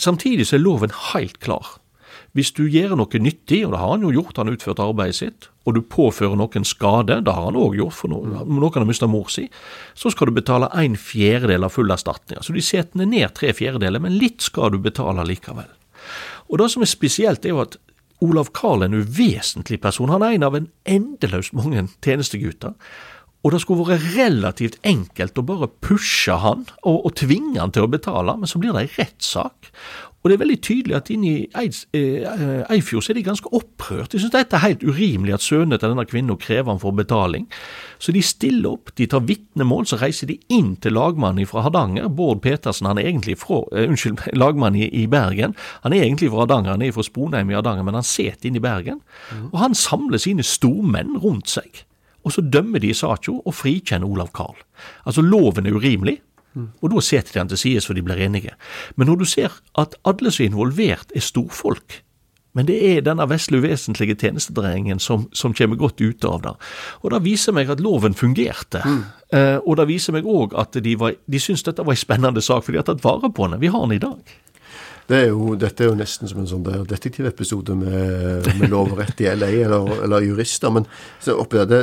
Samtidig 0.00 0.48
så 0.48 0.58
er 0.58 0.64
loven 0.64 0.94
helt 1.12 1.40
klar. 1.44 1.78
Hvis 2.34 2.50
du 2.50 2.64
gjør 2.66 2.96
noe 2.98 3.20
nyttig, 3.22 3.60
og 3.62 3.74
det 3.74 3.78
har 3.78 3.92
han 3.92 4.02
jo 4.02 4.10
gjort, 4.10 4.40
han 4.40 4.48
har 4.50 4.56
utført 4.56 4.82
arbeidet 4.82 5.18
sitt, 5.20 5.46
og 5.64 5.76
du 5.76 5.84
påfører 5.86 6.34
noen 6.38 6.66
skade, 6.66 7.20
det 7.22 7.34
har 7.34 7.46
han 7.46 7.58
òg 7.58 7.76
gjort, 7.78 7.94
for 7.94 8.10
noen, 8.10 8.34
noen 8.50 8.80
har 8.80 8.88
mista 8.88 9.06
mor 9.10 9.30
si, 9.30 9.46
så 9.94 10.10
skal 10.10 10.28
du 10.28 10.34
betale 10.40 10.66
en 10.82 10.98
fjerdedel 10.98 11.66
av 11.66 11.76
full 11.76 11.94
erstatning. 11.94 12.42
Så 12.42 12.56
de 12.56 12.64
setter 12.64 13.06
ned 13.06 13.36
tre 13.38 13.52
fjerdedeler, 13.54 14.02
men 14.02 14.18
litt 14.18 14.42
skal 14.42 14.74
du 14.74 14.80
betale 14.82 15.22
likevel. 15.30 15.70
Og 16.50 16.58
det 16.58 16.68
som 16.74 16.82
er 16.82 16.90
spesielt, 16.90 17.46
er 17.46 17.54
jo 17.54 17.62
at 17.62 17.78
Olav 18.24 18.50
Karl 18.56 18.82
er 18.82 18.90
en 18.90 19.02
uvesentlig 19.04 19.78
person. 19.82 20.10
Han 20.10 20.22
er 20.26 20.34
en 20.34 20.46
av 20.46 20.58
en 20.58 20.68
endeløst 20.90 21.54
mange 21.56 21.86
tjenestegutter. 22.04 22.74
Og 23.44 23.52
det 23.52 23.60
skulle 23.60 23.84
vært 23.84 24.08
relativt 24.16 24.80
enkelt 24.88 25.38
å 25.38 25.44
bare 25.44 25.68
pushe 25.84 26.32
han 26.40 26.64
og, 26.82 27.04
og 27.04 27.14
tvinge 27.20 27.60
han 27.60 27.74
til 27.74 27.84
å 27.84 27.92
betale, 27.92 28.38
men 28.40 28.48
så 28.48 28.60
blir 28.60 28.72
det 28.72 28.86
en 28.86 28.94
rettssak. 28.96 29.72
Og 30.24 30.30
det 30.30 30.38
er 30.38 30.40
veldig 30.40 30.60
tydelig 30.64 30.94
at 30.96 31.10
inne 31.12 31.28
i 31.28 31.40
eh, 31.52 32.60
Eifjord 32.72 33.04
så 33.04 33.12
er 33.12 33.18
de 33.18 33.26
ganske 33.26 33.50
opprørt. 33.52 34.14
De 34.14 34.20
syns 34.22 34.32
dette 34.32 34.56
er 34.56 34.62
helt 34.62 34.84
urimelig 34.88 35.34
at 35.36 35.44
sønnene 35.44 35.76
til 35.76 35.92
denne 35.92 36.06
kvinnen 36.08 36.38
krever 36.40 36.70
han 36.72 36.80
for 36.80 36.96
betaling. 36.96 37.44
Så 38.00 38.14
de 38.16 38.22
stiller 38.24 38.72
opp, 38.72 38.94
de 38.96 39.04
tar 39.12 39.26
vitnemål, 39.28 39.84
så 39.90 40.00
reiser 40.00 40.32
de 40.32 40.38
inn 40.48 40.78
til 40.80 40.96
lagmannen 40.96 41.44
fra 41.50 41.66
Hardanger. 41.66 42.08
Bård 42.08 42.40
Petersen, 42.40 42.88
han 42.88 43.02
er 43.02 43.10
egentlig 43.10 43.36
fra, 43.42 43.60
uh, 43.68 43.84
unnskyld, 43.84 44.24
lagmann 44.40 44.80
i, 44.80 44.88
i, 44.88 45.04
Bergen. 45.12 45.52
Han 45.84 45.92
er 45.92 46.06
egentlig 46.06 46.32
fra 46.32 46.46
Hardanger, 46.46 46.78
han 46.78 46.88
er 46.88 46.96
fra 46.96 47.04
Sponheim 47.04 47.52
i 47.52 47.60
Hardanger, 47.60 47.84
men 47.84 48.00
han 48.00 48.08
sitter 48.08 48.48
inne 48.48 48.62
i 48.62 48.64
Bergen. 48.64 49.04
Mm. 49.28 49.50
Og 49.50 49.60
han 49.60 49.76
samler 49.76 50.24
sine 50.24 50.46
stormenn 50.54 51.18
rundt 51.20 51.52
seg. 51.52 51.84
Og 52.24 52.32
så 52.32 52.40
dømmer 52.40 52.80
de 52.80 52.90
i 52.90 52.96
og 52.96 53.54
frikjenner 53.54 54.08
Olav 54.08 54.32
Karl. 54.32 54.56
Altså, 55.06 55.22
loven 55.22 55.66
er 55.66 55.76
urimelig, 55.76 56.20
og 56.54 56.92
da 56.92 57.02
setter 57.02 57.32
de 57.32 57.40
han 57.42 57.50
til 57.50 57.58
side 57.58 57.82
så 57.82 57.94
de 57.94 58.02
blir 58.02 58.20
enige. 58.22 58.54
Men 58.96 59.08
når 59.10 59.16
du 59.16 59.24
ser 59.24 59.52
at 59.78 59.96
alle 60.06 60.30
som 60.30 60.44
er 60.44 60.52
involvert, 60.52 61.10
er 61.14 61.20
storfolk, 61.20 62.00
men 62.54 62.68
det 62.68 62.76
er 62.86 63.02
denne 63.02 63.26
vesle 63.26 63.58
uvesentlige 63.58 64.14
tjenestedreiningen 64.14 65.00
som, 65.02 65.26
som, 65.34 65.54
kommer 65.58 65.76
godt 65.76 66.00
ut 66.00 66.24
av 66.24 66.42
det. 66.44 66.52
Og 67.02 67.10
Det 67.10 67.24
viser 67.24 67.52
meg 67.56 67.70
at 67.70 67.82
loven 67.82 68.14
fungerte. 68.14 68.84
Mm. 68.86 69.00
Eh, 69.34 69.58
og 69.58 69.76
det 69.80 69.88
viser 69.90 70.14
meg 70.14 70.28
òg 70.30 70.54
at 70.54 70.78
de, 70.78 70.94
var, 70.98 71.16
de 71.26 71.40
syntes 71.42 71.66
dette 71.66 71.82
var 71.82 71.96
en 71.96 71.98
spennende 72.04 72.42
sak, 72.44 72.62
for 72.62 72.70
de 72.70 72.78
har 72.78 72.86
tatt 72.86 73.02
vare 73.02 73.32
på 73.34 73.48
den. 73.50 73.58
Vi 73.60 73.72
har 73.74 73.82
den 73.82 73.96
i 73.96 74.02
dag. 74.04 74.36
Det 75.08 75.18
er 75.18 75.26
jo, 75.28 75.52
dette 75.60 75.84
er 75.84 75.90
jo 75.90 75.98
nesten 75.98 76.30
som 76.30 76.40
en 76.40 76.48
sånn 76.48 76.64
detektivepisode 76.88 77.76
med, 77.76 78.48
med 78.56 78.70
lov 78.72 78.94
og 78.94 79.02
rett 79.02 79.20
i 79.20 79.28
LA, 79.28 79.50
eller, 79.66 79.90
eller 80.06 80.24
jurister. 80.24 80.72
Men, 80.72 80.86
det, 81.68 81.80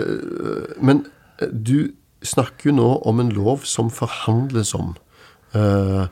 men, 0.81 1.03
du 1.51 1.93
snakker 2.25 2.71
jo 2.71 2.75
nå 2.79 2.89
om 3.09 3.21
en 3.21 3.31
lov 3.35 3.67
som 3.69 3.91
forhandles 3.93 4.73
om 4.77 4.95
uh, 5.53 6.09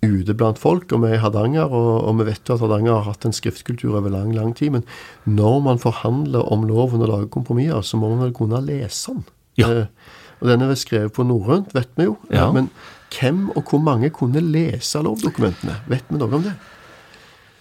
ute 0.00 0.36
blant 0.40 0.60
folk. 0.60 0.88
Og 0.92 1.04
vi 1.04 1.12
er 1.12 1.18
i 1.18 1.22
Hardanger, 1.22 1.68
og, 1.68 1.90
og, 2.00 2.16
vi 2.22 2.30
vet 2.30 2.48
jo 2.48 2.56
at 2.56 2.64
Hardanger 2.64 2.96
har 2.96 3.10
hatt 3.10 3.28
en 3.28 3.36
skriftkultur 3.36 3.98
over 3.98 4.12
lang, 4.14 4.32
lang 4.36 4.54
tid. 4.56 4.78
Men 4.78 4.86
når 5.28 5.60
man 5.68 5.82
forhandler 5.84 6.48
om 6.48 6.64
loven 6.68 7.04
og 7.04 7.12
lager 7.12 7.32
kompromisser, 7.34 7.84
så 7.84 8.00
må 8.00 8.14
man 8.14 8.24
vel 8.24 8.36
kunne 8.36 8.64
lese 8.64 9.18
den. 9.18 9.28
Ja. 9.60 9.68
Uh, 9.68 10.16
og 10.38 10.48
den 10.48 10.62
er 10.62 10.70
vel 10.70 10.78
skrevet 10.78 11.12
på 11.12 11.26
norrønt, 11.26 11.74
vet 11.74 11.90
vi 11.98 12.06
jo. 12.06 12.16
Ja. 12.32 12.48
Men 12.54 12.70
hvem 13.14 13.48
og 13.56 13.70
hvor 13.70 13.82
mange 13.82 14.10
kunne 14.10 14.40
lese 14.40 15.02
lovdokumentene? 15.04 15.78
Vet 15.88 16.10
vi 16.10 16.20
noe 16.20 16.40
om 16.40 16.44
det? 16.44 16.56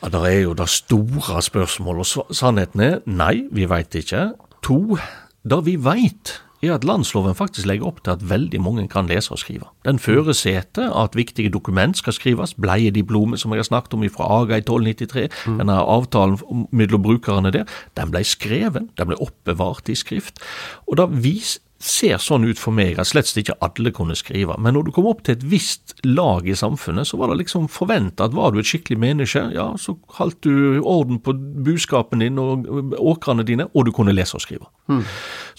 Ja, 0.03 0.09
Det 0.09 0.25
er 0.33 0.41
jo 0.41 0.53
det 0.53 0.69
store 0.69 1.41
spørsmålet, 1.41 2.17
og 2.17 2.35
sannheten 2.35 2.81
er 2.81 2.99
nei, 3.05 3.47
vi 3.51 3.65
veit 3.69 3.95
ikke. 3.95 4.33
To, 4.63 4.97
det 5.43 5.65
vi 5.65 5.75
veit, 5.75 6.41
er 6.63 6.73
at 6.73 6.85
landsloven 6.85 7.35
faktisk 7.37 7.67
legger 7.69 7.87
opp 7.89 7.99
til 8.03 8.15
at 8.15 8.23
veldig 8.29 8.61
mange 8.61 8.87
kan 8.89 9.09
lese 9.09 9.31
og 9.33 9.41
skrive. 9.41 9.69
Den 9.85 9.99
føresetter 9.99 10.89
at 11.03 11.15
viktige 11.15 11.49
dokument 11.53 11.97
skal 11.97 12.13
skrives, 12.13 12.53
bleiediplomet 12.53 13.39
som 13.39 13.53
jeg 13.53 13.61
har 13.61 13.69
snakket 13.69 13.93
om 13.93 14.05
fra 14.09 14.29
AGA 14.41 14.57
i 14.57 14.65
1293, 14.65 15.29
mm. 15.47 15.59
denne 15.61 15.77
avtalen 15.77 16.65
mellom 16.71 17.03
brukerne 17.03 17.53
der, 17.53 17.65
den 17.97 18.11
ble 18.11 18.23
skreven, 18.25 18.89
den 18.97 19.11
ble 19.11 19.21
oppbevart 19.21 19.89
i 19.89 19.95
skrift. 19.95 20.41
og 20.87 20.97
da 20.97 21.05
vis, 21.05 21.59
ser 21.77 22.17
sånn 22.21 22.47
ut 22.47 22.57
for 22.57 22.73
meg 22.73 22.97
at 22.97 23.09
slett 23.11 23.29
ikke 23.37 23.57
alle 23.61 23.91
kunne 23.93 24.15
skrive, 24.17 24.55
men 24.57 24.73
når 24.73 24.87
du 24.87 24.91
kom 24.95 25.07
opp 25.09 25.21
til 25.25 25.35
et 25.37 25.43
visst 25.45 25.93
lag 26.07 26.47
i 26.49 26.55
samfunnet, 26.57 27.05
så 27.09 27.19
var 27.19 27.29
det 27.29 27.39
liksom 27.43 27.67
forventa 27.69 28.25
at 28.25 28.35
var 28.37 28.53
du 28.53 28.61
et 28.61 28.69
skikkelig 28.69 28.97
menneske, 29.01 29.43
ja, 29.53 29.67
så 29.77 29.93
holdt 30.17 30.41
du 30.47 30.79
orden 30.81 31.21
på 31.21 31.35
buskapen 31.67 32.23
din 32.25 32.39
og 32.41 32.65
åkrene 32.97 33.45
dine, 33.45 33.69
og 33.73 33.85
du 33.85 33.93
kunne 33.93 34.15
lese 34.15 34.39
og 34.39 34.45
skrive. 34.45 34.71
Mm. 34.89 35.03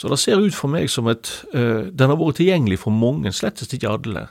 Så 0.01 0.11
det 0.11 0.19
ser 0.23 0.43
ut 0.43 0.57
for 0.57 0.73
meg 0.73 0.91
som 0.91 1.09
et 1.11 1.31
uh, 1.53 1.87
Den 1.93 2.11
har 2.11 2.19
vært 2.19 2.41
tilgjengelig 2.41 2.81
for 2.83 2.95
mange, 2.95 3.33
slett 3.35 3.63
ikke 3.63 3.95
alle. 3.95 4.27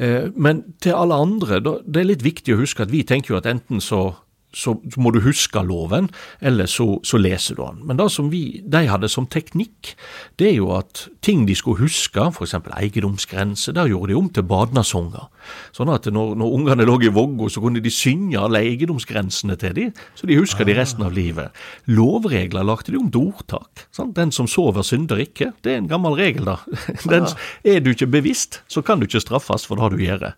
Uh, 0.00 0.30
men 0.36 0.64
til 0.80 0.96
alle 0.96 1.20
andre, 1.20 1.60
det 1.60 2.00
er 2.00 2.10
litt 2.14 2.24
viktig 2.24 2.54
å 2.54 2.62
huske 2.62 2.86
at 2.86 2.92
vi 2.92 3.04
tenker 3.04 3.34
jo 3.34 3.40
at 3.40 3.48
enten 3.50 3.82
så 3.84 4.14
så, 4.52 4.74
må 4.98 5.12
du 5.14 5.20
huske 5.22 5.62
loven, 5.62 6.08
eller 6.42 6.66
så, 6.70 6.98
så, 7.06 7.18
leser 7.20 7.58
du 7.58 7.62
den. 7.62 7.82
Men 7.86 8.00
det 8.00 8.08
som 8.12 8.30
vi, 8.32 8.60
de 8.66 8.82
hadde 8.90 9.10
som 9.10 9.28
teknikk, 9.30 9.94
det 10.40 10.50
er 10.50 10.56
jo 10.58 10.72
at 10.74 11.06
ting 11.24 11.46
de 11.48 11.54
skulle 11.58 11.84
huske, 11.84 12.24
f.eks. 12.32 12.56
eiendomsgrense, 12.58 13.74
der 13.76 13.90
gjorde 13.92 14.12
de 14.12 14.18
om 14.18 14.30
til 14.34 14.46
badnasonger. 14.50 15.28
Sånn 15.76 15.92
at 15.92 16.08
når, 16.10 16.34
når 16.40 16.56
ungene 16.58 16.86
lå 16.88 16.98
i 17.06 17.12
vogga, 17.14 17.48
så 17.52 17.62
kunne 17.62 17.82
de 17.82 17.92
synge 17.94 18.40
alle 18.40 18.62
eiendomsgrensene 18.64 19.56
til 19.60 19.76
dem, 19.76 19.94
så 20.18 20.28
de 20.28 20.38
huska 20.40 20.66
de 20.66 20.76
resten 20.78 21.06
av 21.06 21.14
livet. 21.16 21.54
Lovregler 21.90 22.66
lagde 22.66 22.92
de 22.92 23.00
om 23.00 23.10
til 23.12 23.30
ordtak. 23.30 23.86
Sant? 23.94 24.16
Den 24.18 24.34
som 24.34 24.50
sover, 24.50 24.84
synder 24.86 25.22
ikke. 25.22 25.52
Det 25.62 25.74
er 25.74 25.82
en 25.84 25.90
gammel 25.90 26.18
regel, 26.18 26.48
da. 26.48 26.58
Den, 27.10 27.26
er 27.64 27.82
du 27.82 27.92
ikke 27.92 28.10
bevisst, 28.10 28.62
så 28.70 28.82
kan 28.84 29.00
du 29.00 29.06
ikke 29.06 29.22
straffes 29.22 29.66
for 29.68 29.80
det 29.80 29.94
du 29.94 30.02
gjør. 30.04 30.30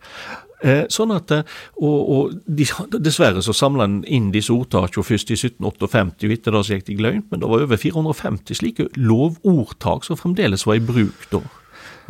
Eh, 0.63 0.85
sånn 0.93 1.11
at, 1.11 1.33
eh, 1.35 1.43
og, 1.83 2.13
og 2.15 2.35
Dessverre 2.47 3.43
så 3.43 3.55
samla 3.57 3.89
en 3.89 3.97
inn 4.07 4.31
disse 4.35 4.53
ordtakene 4.55 5.07
først 5.07 5.33
i 5.35 5.39
1758, 5.39 6.29
og 6.29 6.37
etter 6.37 6.55
det 6.55 6.63
så 6.67 6.77
gikk 6.77 6.87
de 6.91 6.99
glemt, 7.01 7.27
men 7.33 7.43
det 7.43 7.51
var 7.51 7.65
over 7.67 7.81
450 7.81 8.61
slike 8.61 8.87
lovordtak 8.95 10.07
som 10.07 10.21
fremdeles 10.21 10.67
var 10.69 10.79
i 10.79 10.85
bruk 10.87 11.27
da. 11.33 11.43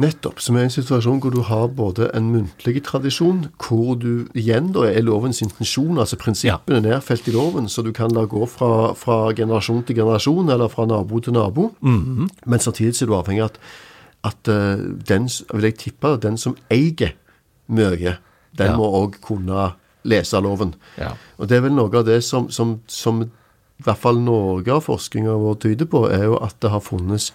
Nettopp, 0.00 0.40
som 0.40 0.56
er 0.56 0.66
en 0.66 0.72
situasjon 0.72 1.18
hvor 1.20 1.32
du 1.34 1.42
har 1.44 1.66
både 1.76 2.08
en 2.16 2.30
muntlig 2.32 2.80
tradisjon, 2.86 3.44
hvor 3.60 3.94
du 4.00 4.26
igjen 4.38 4.70
da 4.72 4.86
er 4.88 5.04
lovens 5.04 5.42
intensjon, 5.44 6.00
altså 6.00 6.16
prinsippene 6.20 6.80
ja. 6.80 6.84
nedfelt 6.94 7.28
i 7.28 7.34
loven, 7.34 7.68
så 7.68 7.84
du 7.84 7.92
kan 7.96 8.12
la 8.16 8.24
gå 8.28 8.46
fra, 8.48 8.92
fra, 8.96 9.18
generasjon 9.36 9.84
til 9.88 10.00
generasjon, 10.00 10.48
eller 10.52 10.72
fra 10.72 10.88
nabo 10.88 11.20
til 11.20 11.36
nabo. 11.36 11.70
Mm 11.80 12.00
-hmm. 12.00 12.28
Men 12.46 12.58
samtidig 12.58 13.02
er 13.02 13.06
du 13.06 13.14
avhengig 13.14 13.42
av 13.42 13.50
at, 13.50 13.58
at 14.24 14.48
uh, 14.48 14.84
den, 15.08 15.28
vil 15.54 15.64
jeg 15.64 15.74
tippe, 15.74 16.16
den 16.22 16.38
som 16.38 16.56
eier 16.70 17.12
mye, 17.68 18.16
den 18.58 18.72
ja. 18.72 18.78
må 18.78 18.88
òg 19.02 19.20
kunne 19.24 19.70
lese 20.08 20.40
loven. 20.42 20.74
Ja. 20.98 21.12
Og 21.38 21.48
det 21.48 21.58
er 21.58 21.66
vel 21.66 21.76
noe 21.76 21.92
av 21.94 22.06
det 22.08 22.20
som, 22.26 22.48
som, 22.50 22.80
som 22.90 23.22
i 23.24 23.86
hvert 23.86 24.00
fall 24.02 24.20
noe 24.22 24.62
av 24.70 24.84
forskninga 24.86 25.34
vår 25.42 25.58
tyder 25.62 25.88
på, 25.90 26.04
er 26.10 26.26
jo 26.28 26.38
at 26.42 26.58
det 26.62 26.72
har 26.72 26.82
funnes 26.84 27.30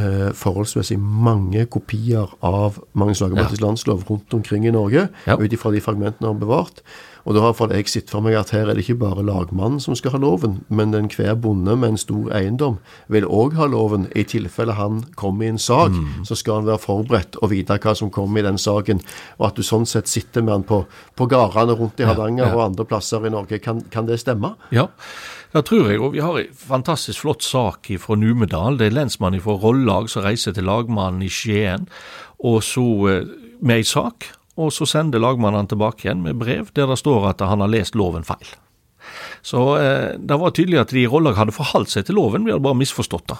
eh, 0.00 0.30
forholdsmessig 0.36 0.98
mange 1.00 1.66
kopier 1.72 2.32
av 2.44 2.80
Magnus 2.92 3.22
Lagabøtes 3.24 3.60
ja. 3.60 3.66
landslov 3.66 4.04
rundt 4.08 4.34
omkring 4.36 4.66
i 4.68 4.74
Norge, 4.74 5.08
ja. 5.28 5.36
ut 5.36 5.54
ifra 5.54 5.72
de 5.74 5.84
fragmentene 5.84 6.28
han 6.28 6.36
har 6.36 6.42
bevart. 6.42 6.82
Og 7.24 7.34
da 7.34 7.42
har 7.44 7.72
jeg 7.74 7.88
sett 7.90 8.12
for 8.12 8.24
meg 8.24 8.36
at 8.38 8.52
her 8.54 8.68
er 8.68 8.76
det 8.78 8.84
ikke 8.84 9.00
bare 9.02 9.24
lagmannen 9.26 9.80
som 9.82 9.96
skal 9.98 10.14
ha 10.14 10.20
loven, 10.22 10.60
men 10.68 10.94
enhver 10.94 11.34
bonde 11.40 11.74
med 11.76 11.94
en 11.94 12.00
stor 12.00 12.30
eiendom 12.36 12.78
vil 13.12 13.26
òg 13.26 13.56
ha 13.58 13.66
loven. 13.70 14.06
I 14.16 14.24
tilfelle 14.28 14.76
han 14.78 15.02
kommer 15.18 15.46
i 15.46 15.52
en 15.52 15.62
sak, 15.62 15.92
mm. 15.94 16.24
så 16.28 16.38
skal 16.38 16.60
han 16.60 16.68
være 16.68 16.84
forberedt 16.84 17.40
og 17.42 17.52
vite 17.52 17.78
hva 17.82 17.94
som 17.98 18.12
kommer 18.14 18.40
i 18.40 18.46
den 18.46 18.60
saken. 18.60 19.02
Og 19.38 19.50
at 19.50 19.58
du 19.58 19.66
sånn 19.66 19.86
sett 19.88 20.10
sitter 20.10 20.44
med 20.44 20.58
han 20.58 20.68
på, 20.68 20.84
på 21.18 21.28
gårdene 21.30 21.76
rundt 21.78 22.00
i 22.00 22.06
Hardanger 22.08 22.46
ja, 22.46 22.52
ja. 22.52 22.56
og 22.56 22.64
andre 22.70 22.88
plasser 22.88 23.26
i 23.26 23.34
Norge. 23.34 23.60
Kan, 23.64 23.82
kan 23.92 24.08
det 24.08 24.20
stemme? 24.22 24.54
Ja. 24.74 24.88
Det 25.52 25.64
tror 25.64 25.86
jeg, 25.88 26.00
og 26.04 26.12
vi 26.12 26.20
har 26.20 26.36
en 26.36 26.56
fantastisk 26.60 27.22
flott 27.24 27.42
sak 27.42 27.88
fra 28.02 28.16
Numedal. 28.20 28.76
Det 28.76 28.90
er 28.90 28.98
lensmannen 28.98 29.40
fra 29.40 29.56
Rollag 29.56 30.10
som 30.12 30.26
reiser 30.26 30.52
til 30.52 30.68
lagmannen 30.68 31.24
i 31.24 31.30
Skien, 31.32 31.88
og 32.44 32.60
så 32.62 32.84
eh, 33.08 33.30
med 33.64 33.80
ei 33.80 33.86
sak 33.88 34.28
og 34.58 34.72
så 34.74 34.88
sender 34.88 35.22
lagmannen 35.22 35.68
tilbake 35.70 36.06
igjen 36.06 36.24
med 36.24 36.40
brev 36.40 36.72
der 36.74 36.90
det 36.90 36.98
står 37.00 37.30
at 37.30 37.44
han 37.46 37.62
har 37.62 37.70
lest 37.70 37.98
loven 37.98 38.26
feil. 38.26 38.50
Så 39.46 39.62
eh, 39.78 40.16
det 40.18 40.40
var 40.40 40.52
tydelig 40.54 40.82
at 40.82 40.92
de 40.92 41.04
i 41.04 41.10
Rollag 41.10 41.38
hadde 41.38 41.54
forholdt 41.54 41.94
seg 41.94 42.08
til 42.08 42.18
loven, 42.18 42.44
vi 42.44 42.52
hadde 42.52 42.66
bare 42.66 42.80
misforstått 42.80 43.30
det. 43.32 43.38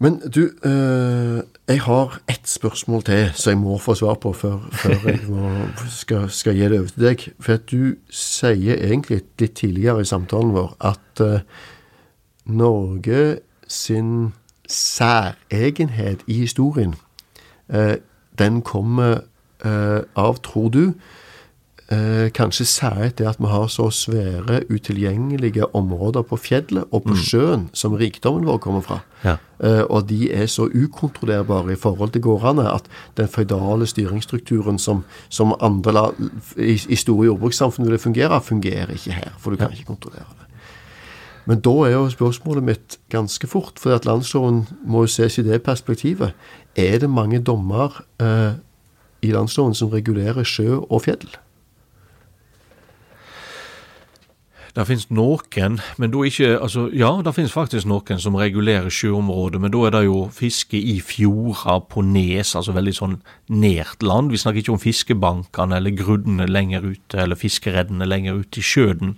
Men 0.00 0.16
du, 0.34 0.46
eh, 0.64 1.42
jeg 1.68 1.80
har 1.84 2.14
ett 2.28 2.48
spørsmål 2.48 3.02
til 3.04 3.26
som 3.36 3.50
jeg 3.50 3.58
må 3.60 3.76
få 3.78 3.94
svar 3.98 4.16
på 4.22 4.32
før, 4.32 4.62
før 4.72 5.02
jeg 5.10 5.20
må, 5.28 5.50
skal, 5.92 6.30
skal, 6.32 6.56
gi 6.56 6.70
det 6.72 6.78
over 6.80 6.94
til 6.94 7.04
deg. 7.04 7.26
For 7.36 7.58
at 7.58 7.66
du 7.68 7.82
sier 8.08 8.80
egentlig 8.80 9.20
litt 9.42 9.58
tidligere 9.60 10.00
i 10.00 10.08
samtalen 10.08 10.54
vår 10.56 10.72
at 10.88 11.24
eh, 11.24 11.44
Norge 12.48 13.40
sin 13.68 14.32
særegenhet 14.70 16.24
i 16.26 16.40
historien, 16.46 16.94
øh, 17.68 17.96
den 18.38 18.62
kommer 18.62 19.12
eh, 19.12 19.29
av, 19.64 20.38
tror 20.46 20.70
du, 20.72 20.84
eh, 21.90 22.30
kanskje 22.34 22.64
særlig 22.64 23.18
det 23.18 23.26
at 23.28 23.40
vi 23.40 23.46
har 23.50 23.66
så 23.66 23.90
svære, 23.90 24.62
utilgjengelige 24.70 25.74
områder 25.74 26.22
på 26.22 26.36
fjellet 26.36 26.84
og 26.90 27.02
på 27.02 27.14
mm. 27.14 27.16
sjøen 27.16 27.68
som 27.72 27.94
rikdommen 27.94 28.46
vår 28.46 28.58
kommer 28.58 28.80
fra. 28.80 29.00
Ja. 29.24 29.36
Eh, 29.64 29.82
og 29.90 30.08
de 30.08 30.32
er 30.32 30.46
så 30.46 30.68
ukontrollerbare 30.68 31.72
i 31.72 31.76
forhold 31.80 32.10
til 32.10 32.22
gårdene 32.22 32.68
at 32.70 32.86
den 33.16 33.28
føydale 33.28 33.86
styringsstrukturen 33.86 34.78
som, 34.78 35.04
som 35.28 35.54
andre 35.60 35.92
la, 35.92 36.06
i, 36.56 36.78
i, 36.88 36.96
store 36.96 37.26
jordbrukssamfunn 37.26 37.86
ville 37.86 37.98
fungere, 37.98 38.40
fungerer 38.40 38.94
ikke 38.94 39.12
her. 39.12 39.34
For 39.38 39.50
du 39.50 39.56
kan 39.56 39.70
ja. 39.70 39.78
ikke 39.78 39.92
kontrollere 39.94 40.30
det. 40.38 40.46
Men 41.48 41.60
da 41.60 41.70
er 41.88 41.94
jo 41.96 42.08
spørsmålet 42.12 42.62
mitt 42.62 42.98
ganske 43.10 43.46
fort, 43.48 43.78
for 43.80 43.96
at 43.96 44.04
landsloven 44.06 44.66
må 44.86 45.02
jo 45.02 45.10
ses 45.10 45.38
i 45.40 45.42
det 45.42 45.62
perspektivet. 45.62 46.36
Er 46.76 46.98
det 46.98 47.10
mange 47.10 47.40
dommer 47.42 48.04
eh, 48.22 48.60
i 49.22 49.32
landsloven 49.34 49.76
som 49.76 49.92
regulerer 49.92 50.46
sjø 50.46 50.80
og 50.82 51.04
fjell? 51.06 51.28
Det 54.70 54.84
finnes 54.86 55.08
noen, 55.10 55.80
men 55.98 56.12
da 56.12 56.20
ikke 56.26 56.52
altså, 56.62 56.84
Ja, 56.94 57.10
det 57.24 57.32
finnes 57.34 57.54
faktisk 57.54 57.88
noen 57.90 58.20
som 58.22 58.36
regulerer 58.38 58.92
sjøområdet, 58.92 59.60
men 59.62 59.72
da 59.74 59.82
er 59.86 59.94
det 59.96 60.04
jo 60.06 60.20
fiske 60.34 60.78
i 60.78 61.00
fjorder, 61.02 61.82
på 61.90 62.04
nes, 62.06 62.54
altså 62.54 62.74
veldig 62.76 62.94
sånn 62.94 63.16
nært 63.50 64.04
land. 64.06 64.30
Vi 64.30 64.38
snakker 64.38 64.62
ikke 64.62 64.76
om 64.76 64.82
fiskebankene 64.82 65.80
eller 65.80 65.96
gruddene 65.98 66.46
lenger 66.46 66.86
ute, 66.86 67.18
eller 67.18 67.38
fiskereddene 67.38 68.06
lenger 68.06 68.38
ute 68.44 68.62
i 68.62 68.66
sjøen. 68.66 69.16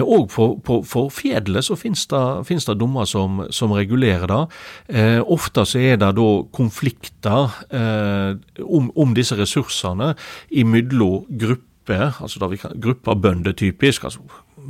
Og 0.00 0.24
eh, 0.24 0.30
for, 0.32 0.60
for, 0.64 0.86
for 0.88 1.10
fjellet 1.12 1.66
så 1.66 1.76
finnes 1.76 2.06
det, 2.08 2.22
finnes 2.48 2.66
det 2.68 2.78
dommer 2.80 3.08
som, 3.08 3.42
som, 3.52 3.74
regulerer 3.76 4.28
det. 4.30 4.40
Eh, 4.88 5.20
ofte 5.20 5.66
så 5.68 5.82
er 5.82 5.98
det 6.00 6.12
da 6.16 6.28
konflikter 6.54 7.58
eh, 7.72 8.62
om, 8.64 8.88
om, 8.96 9.12
disse 9.16 9.36
ressursene 9.36 10.14
imellom 10.48 11.26
grupper, 11.28 12.16
altså 12.22 12.40
da 12.40 12.48
vi 12.48 12.60
kan, 12.62 12.76
grupper 12.80 13.18
bønder 13.20 13.56
typisk, 13.58 14.04
altså 14.08 14.22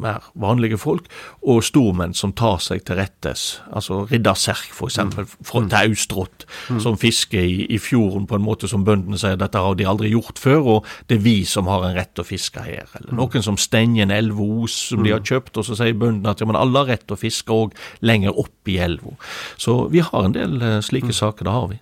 mer 0.03 0.29
vanlige 0.39 0.79
folk, 0.81 1.09
og 1.43 1.63
stormenn 1.67 2.15
som 2.17 2.35
tar 2.37 2.59
seg 2.63 2.85
til 2.87 2.99
rettes. 3.01 3.61
Altså 3.73 4.03
Ridder 4.11 4.39
Serk, 4.39 4.73
f.eks., 4.75 4.99
fra 5.47 5.63
mm. 5.63 5.69
Taustrott, 5.73 6.47
mm. 6.69 6.81
som 6.85 6.99
fisker 7.01 7.43
i, 7.43 7.67
i, 7.73 7.79
fjorden 7.83 8.27
på 8.31 8.39
en 8.39 8.45
måte 8.45 8.71
som 8.71 8.85
bøndene 8.87 9.19
sier 9.21 9.39
dette 9.41 9.63
har 9.63 9.79
de 9.79 9.89
aldri 9.89 10.13
gjort 10.13 10.41
før, 10.43 10.61
og 10.77 10.91
det 11.11 11.21
er 11.21 11.25
vi 11.27 11.37
som 11.49 11.71
har 11.71 11.87
en 11.87 11.97
rett 11.99 12.13
til 12.15 12.25
å 12.25 12.29
fiske 12.29 12.65
her. 12.67 12.91
Eller 12.99 13.13
mm. 13.13 13.21
noen 13.21 13.47
som 13.47 13.61
stenger 13.61 14.07
en 14.07 14.15
elveos 14.15 14.77
som 14.91 15.05
de 15.05 15.15
har 15.15 15.23
mm. 15.23 15.31
kjøpt, 15.31 15.57
og 15.57 15.69
så 15.69 15.79
sier 15.79 15.97
bøndene 15.99 16.35
at 16.35 16.43
ja, 16.43 16.49
men 16.49 16.59
alle 16.59 16.83
har 16.83 16.93
rett 16.95 17.07
til 17.07 17.17
å 17.17 17.23
fiske 17.23 17.55
òg 17.55 17.79
lenger 18.05 18.37
opp 18.39 18.71
i 18.71 18.79
elva. 18.83 19.17
Så 19.61 19.87
vi 19.93 20.03
har 20.05 20.29
en 20.29 20.37
del 20.37 20.59
uh, 20.63 20.79
slike 20.85 21.15
saker, 21.17 21.49
det 21.49 21.57
har 21.57 21.73
vi. 21.73 21.81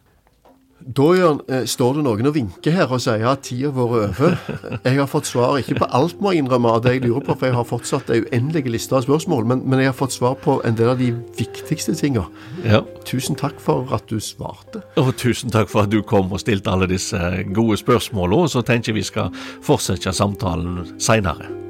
Da 0.80 1.06
Jørn, 1.14 1.40
eh, 1.48 1.64
står 1.68 1.98
det 1.98 2.04
noen 2.06 2.28
og 2.30 2.34
vinker 2.34 2.72
her 2.72 2.92
og 2.92 3.02
sier 3.04 3.26
at 3.28 3.42
tida 3.44 3.70
vår 3.74 3.94
er 3.98 4.06
over. 4.08 4.36
Jeg 4.84 4.96
har 4.96 5.08
fått 5.10 5.28
svar, 5.28 5.58
ikke 5.60 5.78
på 5.82 5.88
alt 5.96 6.20
må 6.20 6.32
jeg 6.32 6.44
innrømme 6.44 6.72
av 6.72 6.82
det 6.84 6.94
jeg 6.96 7.04
lurer 7.04 7.24
på, 7.26 7.36
for 7.36 7.50
jeg 7.50 7.56
har 7.58 7.68
fortsatt 7.68 8.10
ei 8.14 8.22
uendelig 8.24 8.74
liste 8.76 8.96
av 8.96 9.04
spørsmål, 9.04 9.46
men, 9.46 9.62
men, 9.66 9.82
jeg 9.84 9.92
har 9.92 9.98
fått 9.98 10.16
svar 10.16 10.38
på 10.40 10.58
en 10.64 10.78
del 10.78 10.92
av 10.94 10.98
de 11.00 11.12
viktigste 11.38 11.94
tinga. 12.00 12.26
Ja. 12.64 12.82
Tusen 13.04 13.36
takk 13.36 13.60
for 13.60 13.92
at 13.94 14.08
du 14.08 14.18
svarte. 14.24 14.82
Og 15.00 15.12
tusen 15.20 15.52
takk 15.52 15.68
for 15.70 15.84
at 15.84 15.92
du 15.92 16.00
kom 16.02 16.32
og 16.32 16.40
stilte 16.42 16.72
alle 16.72 16.88
disse 16.90 17.20
gode 17.52 17.80
spørsmåla, 17.80 18.44
og 18.46 18.52
så 18.52 18.64
tenker 18.64 18.94
jeg 18.94 19.02
vi 19.02 19.08
skal 19.12 19.34
fortsette 19.66 20.14
samtalen 20.16 20.96
seinere. 21.00 21.69